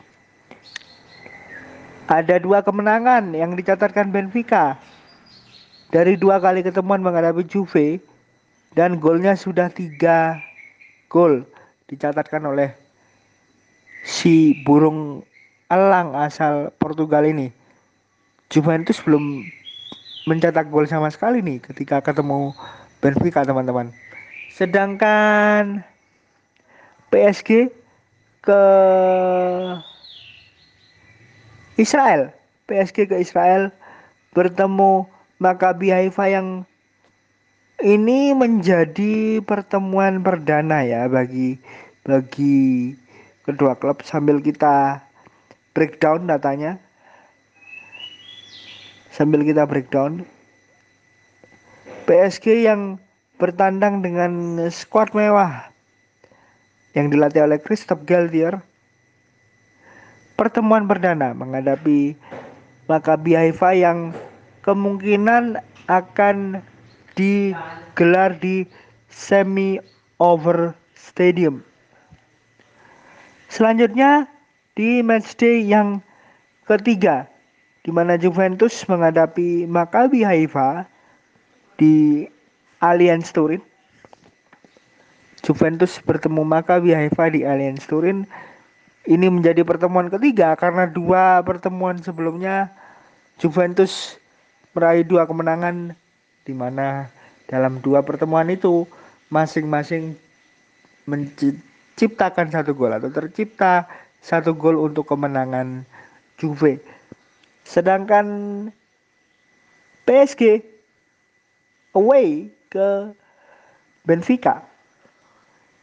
Ada 2.07 2.39
dua 2.39 2.63
kemenangan 2.63 3.35
yang 3.35 3.53
dicatatkan 3.53 4.11
Benfica. 4.15 4.79
Dari 5.91 6.15
dua 6.15 6.39
kali 6.39 6.63
ketemuan 6.63 7.03
menghadapi 7.03 7.43
Juve, 7.47 7.99
dan 8.77 9.01
golnya 9.01 9.33
sudah 9.33 9.73
tiga 9.73 10.37
gol 11.09 11.41
dicatatkan 11.89 12.43
oleh 12.45 12.75
si 14.05 14.61
burung 14.61 15.25
elang 15.67 16.13
asal 16.13 16.69
Portugal 16.77 17.25
ini. 17.25 17.49
Juventus 18.47 19.01
belum 19.03 19.43
mencetak 20.29 20.71
gol 20.71 20.87
sama 20.87 21.11
sekali 21.11 21.43
nih 21.43 21.59
ketika 21.59 21.99
ketemu 21.99 22.55
Benfica 23.03 23.43
teman-teman. 23.43 23.91
Sedangkan 24.53 25.83
PSG 27.11 27.71
ke 28.43 28.63
Israel, 31.77 32.33
PSG 32.65 33.05
ke 33.05 33.21
Israel 33.21 33.69
bertemu 34.33 35.05
Maccabi 35.37 35.93
Haifa 35.93 36.25
yang 36.25 36.65
ini 37.85 38.33
menjadi 38.33 39.37
pertemuan 39.45 40.25
perdana 40.25 40.81
ya 40.81 41.05
bagi 41.05 41.61
bagi 42.01 42.97
kedua 43.45 43.77
klub 43.77 44.01
sambil 44.01 44.41
kita 44.41 45.05
breakdown 45.77 46.25
datanya. 46.25 46.81
Sambil 49.13 49.45
kita 49.45 49.69
breakdown. 49.69 50.25
PSG 52.09 52.65
yang 52.65 52.97
bertandang 53.37 54.01
dengan 54.01 54.57
skuad 54.73 55.13
mewah 55.13 55.69
yang 56.97 57.13
dilatih 57.13 57.45
oleh 57.45 57.61
Christophe 57.61 58.09
Galtier 58.09 58.57
pertemuan 60.37 60.85
perdana 60.85 61.33
menghadapi 61.33 62.15
Maccabi 62.87 63.35
Haifa 63.35 63.75
yang 63.75 64.15
kemungkinan 64.63 65.59
akan 65.91 66.63
digelar 67.17 68.37
di 68.39 68.63
semi 69.11 69.81
over 70.21 70.71
stadium. 70.95 71.65
Selanjutnya 73.51 74.29
di 74.77 75.01
matchday 75.01 75.65
yang 75.65 75.99
ketiga 76.69 77.25
di 77.83 77.91
mana 77.91 78.15
Juventus 78.15 78.85
menghadapi 78.85 79.65
Maccabi 79.67 80.21
Haifa 80.21 80.85
di 81.81 82.27
Allianz 82.79 83.33
Turin 83.33 83.59
Juventus 85.47 86.03
bertemu 86.03 86.43
Maccabi 86.43 86.91
Haifa 86.91 87.31
di 87.31 87.47
Allianz 87.47 87.87
Turin. 87.87 88.27
Ini 89.07 89.31
menjadi 89.31 89.63
pertemuan 89.63 90.11
ketiga 90.11 90.51
karena 90.59 90.83
dua 90.83 91.39
pertemuan 91.39 91.95
sebelumnya 92.03 92.67
Juventus 93.39 94.19
meraih 94.75 95.07
dua 95.07 95.23
kemenangan 95.23 95.95
di 96.43 96.51
mana 96.51 97.07
dalam 97.47 97.79
dua 97.79 98.03
pertemuan 98.03 98.51
itu 98.51 98.83
masing-masing 99.31 100.19
menciptakan 101.07 102.51
satu 102.51 102.75
gol 102.75 102.91
atau 102.91 103.07
tercipta 103.07 103.87
satu 104.19 104.51
gol 104.51 104.75
untuk 104.75 105.07
kemenangan 105.07 105.87
Juve. 106.35 106.83
Sedangkan 107.63 108.27
PSG 110.03 110.59
away 111.95 112.51
ke 112.67 113.15
Benfica 114.03 114.67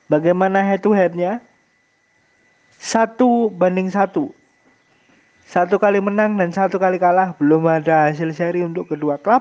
Bagaimana 0.05 0.61
head 0.61 0.85
to 0.85 0.93
headnya? 0.93 1.41
Satu 2.85 3.49
banding 3.49 3.89
satu. 3.89 4.28
Satu 5.49 5.80
kali 5.80 6.05
menang 6.05 6.37
dan 6.37 6.53
satu 6.53 6.76
kali 6.76 7.01
kalah. 7.01 7.32
Belum 7.41 7.64
ada 7.64 8.12
hasil 8.12 8.37
seri 8.37 8.61
untuk 8.61 8.93
kedua 8.93 9.16
klub. 9.16 9.41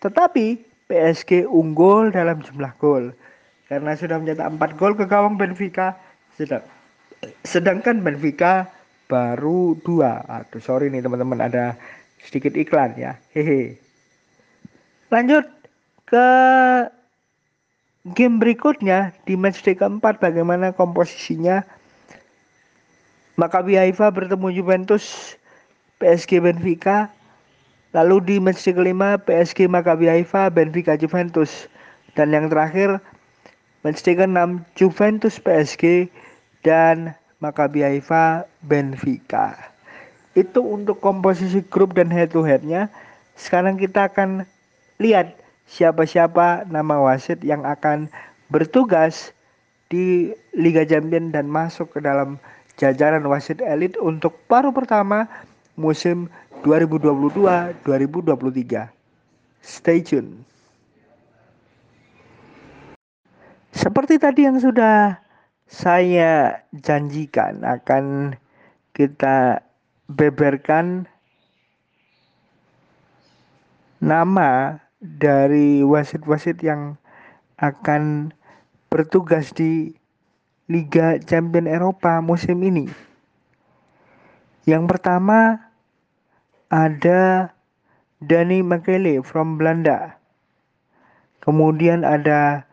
Tetapi 0.00 0.56
PSG 0.88 1.44
unggul 1.44 2.08
dalam 2.08 2.40
jumlah 2.40 2.72
gol. 2.80 3.12
Karena 3.68 3.92
sudah 3.92 4.16
mencetak 4.16 4.48
4 4.48 4.80
gol 4.80 4.96
ke 4.96 5.04
gawang 5.04 5.36
Benfica. 5.36 5.92
Sedang, 6.32 6.64
sedangkan 7.44 8.00
Benfica 8.00 8.64
baru 9.12 9.76
dua. 9.84 10.24
Aduh 10.24 10.64
sorry 10.64 10.88
nih 10.88 11.04
teman-teman 11.04 11.36
ada 11.44 11.76
sedikit 12.24 12.56
iklan 12.56 12.96
ya. 12.96 13.20
Hehe. 13.36 13.76
Lanjut 15.12 15.44
ke 16.08 16.28
game 18.16 18.40
berikutnya 18.40 19.12
di 19.28 19.36
matchday 19.36 19.76
keempat 19.76 20.16
bagaimana 20.16 20.72
komposisinya 20.72 21.60
Maccabi 23.32 23.80
Haifa 23.80 24.12
bertemu 24.12 24.52
Juventus 24.52 25.34
PSG 25.96 26.44
Benfica 26.44 27.08
lalu 27.96 28.20
di 28.20 28.36
matchday 28.36 28.76
kelima 28.76 29.16
PSG 29.16 29.72
Maccabi 29.72 30.04
Haifa 30.04 30.52
Benfica 30.52 31.00
Juventus. 31.00 31.68
Dan 32.12 32.36
yang 32.36 32.52
terakhir 32.52 33.00
matchday 33.80 34.20
keenam 34.20 34.68
Juventus 34.76 35.40
PSG 35.40 36.12
dan 36.60 37.16
Maccabi 37.40 37.80
Haifa 37.80 38.44
Benfica. 38.68 39.56
Itu 40.36 40.60
untuk 40.60 41.00
komposisi 41.00 41.64
grup 41.72 41.96
dan 41.96 42.12
head 42.12 42.36
to 42.36 42.44
headnya 42.44 42.92
sekarang 43.36 43.80
kita 43.80 44.12
akan 44.12 44.44
lihat 45.00 45.40
siapa-siapa 45.72 46.68
nama 46.68 47.00
wasit 47.00 47.40
yang 47.40 47.64
akan 47.64 48.12
bertugas 48.52 49.32
di 49.88 50.36
Liga 50.52 50.84
Champions 50.84 51.32
dan 51.32 51.48
masuk 51.48 51.96
ke 51.96 52.00
dalam 52.04 52.36
jajaran 52.76 53.24
wasit 53.28 53.60
elit 53.60 53.96
untuk 54.00 54.32
paruh 54.48 54.72
pertama 54.72 55.28
musim 55.76 56.28
2022-2023. 56.62 58.88
Stay 59.62 60.02
tune. 60.02 60.44
Seperti 63.72 64.18
tadi 64.20 64.44
yang 64.46 64.60
sudah 64.60 65.16
saya 65.66 66.60
janjikan 66.76 67.64
akan 67.64 68.36
kita 68.92 69.64
beberkan 70.12 71.08
nama 74.02 74.82
dari 75.00 75.80
wasit-wasit 75.80 76.60
yang 76.60 77.00
akan 77.62 78.34
bertugas 78.92 79.56
di 79.56 79.96
Liga 80.70 81.18
Champion 81.22 81.66
Eropa 81.66 82.22
musim 82.22 82.62
ini. 82.62 82.86
Yang 84.66 84.84
pertama 84.90 85.70
ada 86.70 87.50
Danny 88.22 88.62
Makele 88.62 89.22
from 89.26 89.58
Belanda. 89.58 90.18
Kemudian 91.42 92.06
ada 92.06 92.66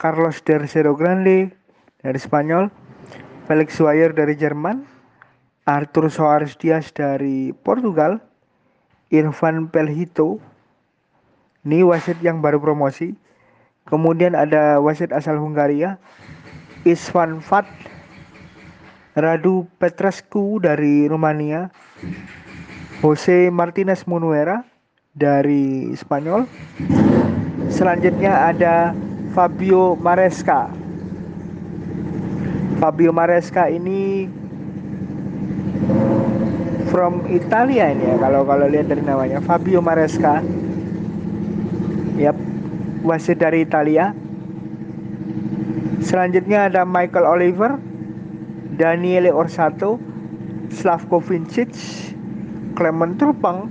Carlos 0.00 0.40
Tercero 0.40 0.96
Grande 0.96 1.52
dari 2.00 2.16
Spanyol, 2.16 2.72
Felix 3.44 3.76
Weyer 3.76 4.16
dari 4.16 4.32
Jerman, 4.36 4.88
Arthur 5.68 6.08
Soares 6.08 6.56
Diaz 6.56 6.88
dari 6.96 7.52
Portugal, 7.52 8.20
Irfan 9.12 9.68
Pelhito 9.68 10.40
ini 11.64 11.80
wasit 11.80 12.20
yang 12.20 12.44
baru 12.44 12.60
promosi. 12.60 13.16
Kemudian 13.88 14.36
ada 14.36 14.80
wasit 14.84 15.12
asal 15.12 15.40
Hungaria, 15.40 15.96
Isvan 16.84 17.40
Fat, 17.40 17.64
Radu 19.16 19.64
Petrescu 19.80 20.60
dari 20.60 21.08
Rumania, 21.08 21.72
Jose 23.00 23.48
Martinez 23.48 24.04
Munuera 24.04 24.64
dari 25.16 25.90
Spanyol. 25.96 26.44
Selanjutnya 27.72 28.52
ada 28.52 28.94
Fabio 29.32 29.96
Maresca. 29.96 30.68
Fabio 32.78 33.10
Maresca 33.10 33.66
ini 33.72 34.28
from 36.92 37.26
Italia 37.32 37.90
ini 37.90 38.12
ya 38.12 38.16
kalau 38.22 38.46
kalau 38.46 38.68
lihat 38.70 38.86
dari 38.92 39.02
namanya 39.02 39.40
Fabio 39.42 39.80
Maresca 39.82 40.44
Yap, 42.14 42.38
wasit 43.02 43.42
dari 43.42 43.66
Italia. 43.66 44.14
Selanjutnya 46.14 46.70
ada 46.70 46.86
Michael 46.86 47.26
Oliver, 47.26 47.74
Daniele 48.78 49.34
Orsato, 49.34 49.98
Slavko 50.70 51.18
Vincic, 51.18 51.74
Clement 52.78 53.18
Turpang, 53.18 53.66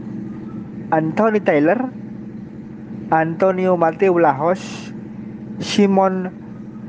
Anthony 0.92 1.40
Taylor, 1.40 1.88
Antonio 3.16 3.80
Mateo 3.80 4.20
Lajos, 4.20 4.60
Simon 5.64 6.36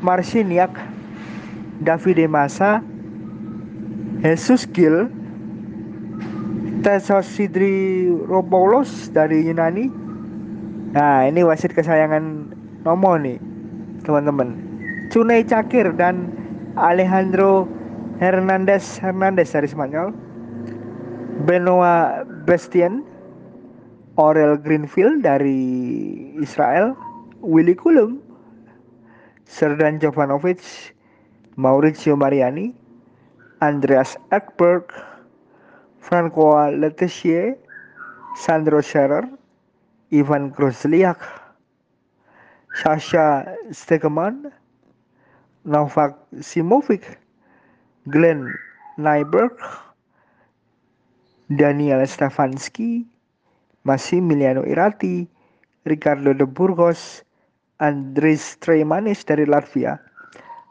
Marciniak, 0.03 0.75
Davide 1.87 2.27
Massa, 2.27 2.83
Jesus 4.27 4.67
Gil, 4.75 5.07
Tesos 6.83 7.31
Sidri 7.31 8.11
Roboulos 8.27 9.07
dari 9.15 9.47
Yunani, 9.47 9.87
Nah, 10.99 11.31
ini 11.31 11.47
wasit 11.47 11.79
kesayangan 11.79 12.51
Nomo 12.83 13.15
nih, 13.23 13.39
teman-teman. 14.03 14.64
Cunei 15.15 15.47
Cakir 15.47 15.95
dan 15.95 16.27
Alejandro 16.75 17.71
Hernandez 18.19 18.99
Hernandez 18.99 19.55
dari 19.55 19.71
Spanyol. 19.71 20.11
Benoit 21.47 22.27
Bastien, 22.51 23.07
Aurel 24.19 24.59
Greenfield 24.59 25.23
dari 25.23 25.55
Israel, 26.43 26.99
Willy 27.47 27.79
Kulum 27.79 28.19
Serdan 29.47 30.03
Jovanovic, 30.03 30.59
Maurizio 31.55 32.19
Mariani, 32.19 32.75
Andreas 33.63 34.19
Ekberg, 34.35 34.91
Francois 36.03 36.75
Letizier, 36.75 37.55
Sandro 38.35 38.83
Scherer, 38.83 39.31
Ivan 40.11 40.51
Kruzliak, 40.51 41.23
Sasha 42.83 43.47
Stegeman, 43.71 44.51
Novak 45.65 46.17
Simovic, 46.41 47.19
Glenn 48.07 48.53
Nyberg, 48.99 49.57
Daniel 51.49 52.07
Stefanski, 52.07 53.07
Massimiliano 53.85 54.65
Irati, 54.65 55.29
Ricardo 55.85 56.35
de 56.35 56.45
Burgos, 56.45 57.25
Andris 57.81 58.57
Tremanis 58.61 59.25
dari 59.25 59.45
Latvia, 59.45 60.01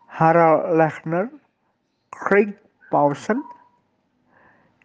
Harald 0.08 0.78
Lechner, 0.78 1.30
Craig 2.14 2.54
Paulsen, 2.90 3.42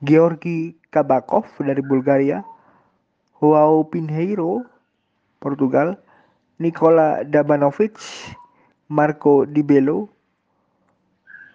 Georgi 0.05 0.73
Kabakov 0.91 1.45
dari 1.61 1.85
Bulgaria, 1.85 2.41
Joao 3.41 3.85
Pinheiro, 3.85 4.65
Portugal, 5.41 6.01
Nikola 6.59 7.25
Dabanovic, 7.25 8.01
Marco 8.89 9.45
Di 9.45 9.63
Bello, 9.63 10.09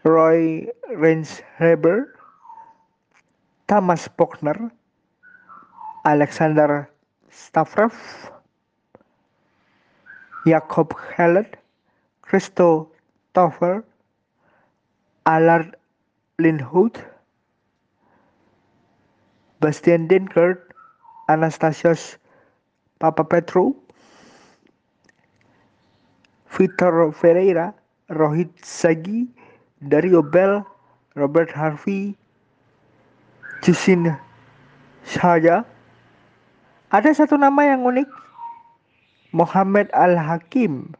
Roy 0.03 0.69
Rensheber, 0.95 2.13
Thomas 3.67 4.07
Pochner, 4.07 4.71
Alexander 6.05 6.89
Stavrev, 7.31 7.93
Jakob 10.45 10.93
Hellet, 11.17 11.57
Christo 12.21 12.91
Toffer, 13.33 13.83
Allard 15.25 15.75
Lindhout, 16.37 16.99
Bastian 19.59 20.07
Dinkert, 20.07 20.59
Anastasios 21.29 22.19
Petro, 22.99 23.82
Vitor 26.53 27.09
Ferreira, 27.17 27.73
Rohit 28.13 28.53
Sagi, 28.61 29.25
Dario 29.81 30.21
Bell, 30.21 30.61
Robert 31.17 31.49
Harvey, 31.49 32.13
Justin 33.65 34.13
Shaya. 35.01 35.65
Ada 36.93 37.25
satu 37.25 37.41
nama 37.41 37.65
yang 37.65 37.81
unik, 37.81 38.05
Muhammad 39.33 39.89
Al-Hakim. 39.97 40.93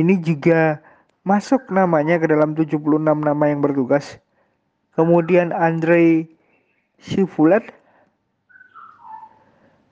Ini 0.00 0.16
juga 0.24 0.80
masuk 1.28 1.68
namanya 1.68 2.16
ke 2.16 2.24
dalam 2.24 2.56
76 2.56 2.80
nama 3.04 3.44
yang 3.44 3.60
bertugas. 3.60 4.16
Kemudian 4.96 5.52
Andre 5.52 6.24
Sifulet, 7.04 7.68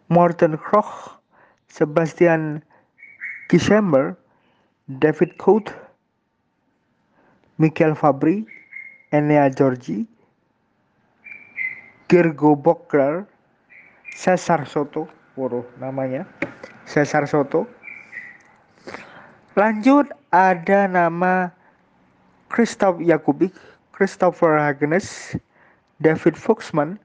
Morten 0.09 0.57
Kroch, 0.57 1.21
Sebastian 1.69 2.65
Kisember, 3.53 4.17
David 4.89 5.37
Coate, 5.37 5.77
Michael 7.59 7.93
Fabri, 7.93 8.47
Enea 9.13 9.53
Georgi, 9.55 10.09
Gergo 12.09 12.57
Bokler, 12.57 13.27
Cesar 14.17 14.65
Soto, 14.65 15.05
waduh 15.37 15.69
namanya, 15.77 16.25
Cesar 16.89 17.29
Soto. 17.29 17.69
Lanjut 19.53 20.09
ada 20.33 20.89
nama 20.89 21.53
Christoph 22.49 23.05
Jakubik, 23.05 23.53
Christopher 23.93 24.57
Hagenes, 24.57 25.37
David 26.01 26.41
Foxman, 26.41 26.97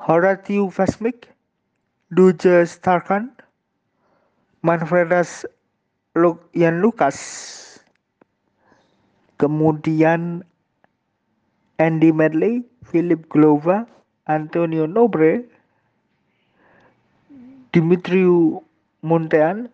Horatio 0.00 0.72
Vasmik, 0.72 1.28
Duje 2.08 2.64
Starkan, 2.64 3.36
Manfredas 4.62 5.46
Yan 6.58 6.82
Lucas, 6.82 7.14
kemudian 9.38 10.42
Andy 11.78 12.10
Medley, 12.10 12.66
Philip 12.82 13.22
Glova, 13.30 13.86
Antonio 14.26 14.90
Nobre, 14.90 15.46
Dimitriu 17.70 18.58
Muntean, 19.06 19.70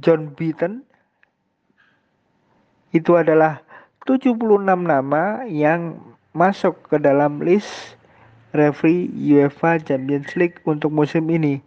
John 0.00 0.32
Beaton. 0.32 0.80
Itu 2.96 3.20
adalah 3.20 3.60
76 4.08 4.40
nama 4.64 5.44
yang 5.44 6.00
masuk 6.32 6.88
ke 6.88 6.96
dalam 6.96 7.44
list 7.44 8.00
referee 8.56 9.12
UEFA 9.12 9.76
Champions 9.84 10.32
League 10.40 10.56
untuk 10.64 10.88
musim 10.88 11.28
ini. 11.28 11.60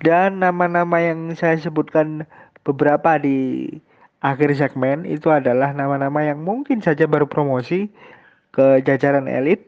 Dan 0.00 0.40
nama-nama 0.40 0.96
yang 1.00 1.36
saya 1.36 1.60
sebutkan 1.60 2.24
beberapa 2.64 3.20
di 3.20 3.68
akhir 4.20 4.56
segmen 4.56 5.04
itu 5.04 5.28
adalah 5.28 5.72
nama-nama 5.72 6.24
yang 6.24 6.40
mungkin 6.40 6.80
saja 6.80 7.04
baru 7.04 7.28
promosi 7.28 7.92
ke 8.52 8.80
jajaran 8.84 9.28
elit. 9.28 9.64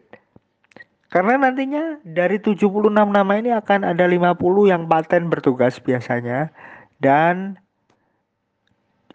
Karena 1.12 1.36
nantinya 1.36 2.00
dari 2.08 2.40
76 2.40 2.88
nama 2.88 3.32
ini 3.36 3.52
akan 3.52 3.84
ada 3.84 4.08
50 4.08 4.72
yang 4.72 4.88
paten 4.88 5.28
bertugas 5.28 5.76
biasanya 5.76 6.48
dan 7.04 7.60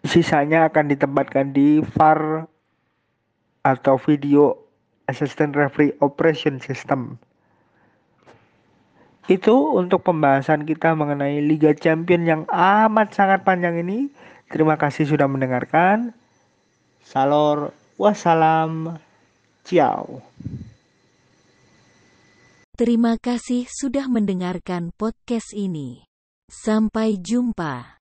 sisanya 0.05 0.70
akan 0.70 0.93
ditempatkan 0.93 1.57
di 1.57 1.82
VAR 1.97 2.45
atau 3.65 3.97
video 3.97 4.55
Assistant 5.09 5.57
Referee 5.57 5.97
Operation 5.99 6.61
System. 6.61 7.18
Itu 9.28 9.75
untuk 9.75 10.07
pembahasan 10.07 10.63
kita 10.63 10.95
mengenai 10.95 11.43
Liga 11.43 11.75
Champion 11.75 12.23
yang 12.23 12.41
amat 12.47 13.11
sangat 13.11 13.43
panjang 13.43 13.84
ini. 13.84 14.07
Terima 14.47 14.80
kasih 14.80 15.03
sudah 15.03 15.28
mendengarkan. 15.28 16.15
Salor, 17.03 17.75
wassalam, 17.99 18.95
ciao. 19.67 20.23
Terima 22.78 23.19
kasih 23.19 23.67
sudah 23.67 24.07
mendengarkan 24.07 24.95
podcast 24.95 25.51
ini. 25.51 26.07
Sampai 26.47 27.19
jumpa. 27.19 27.99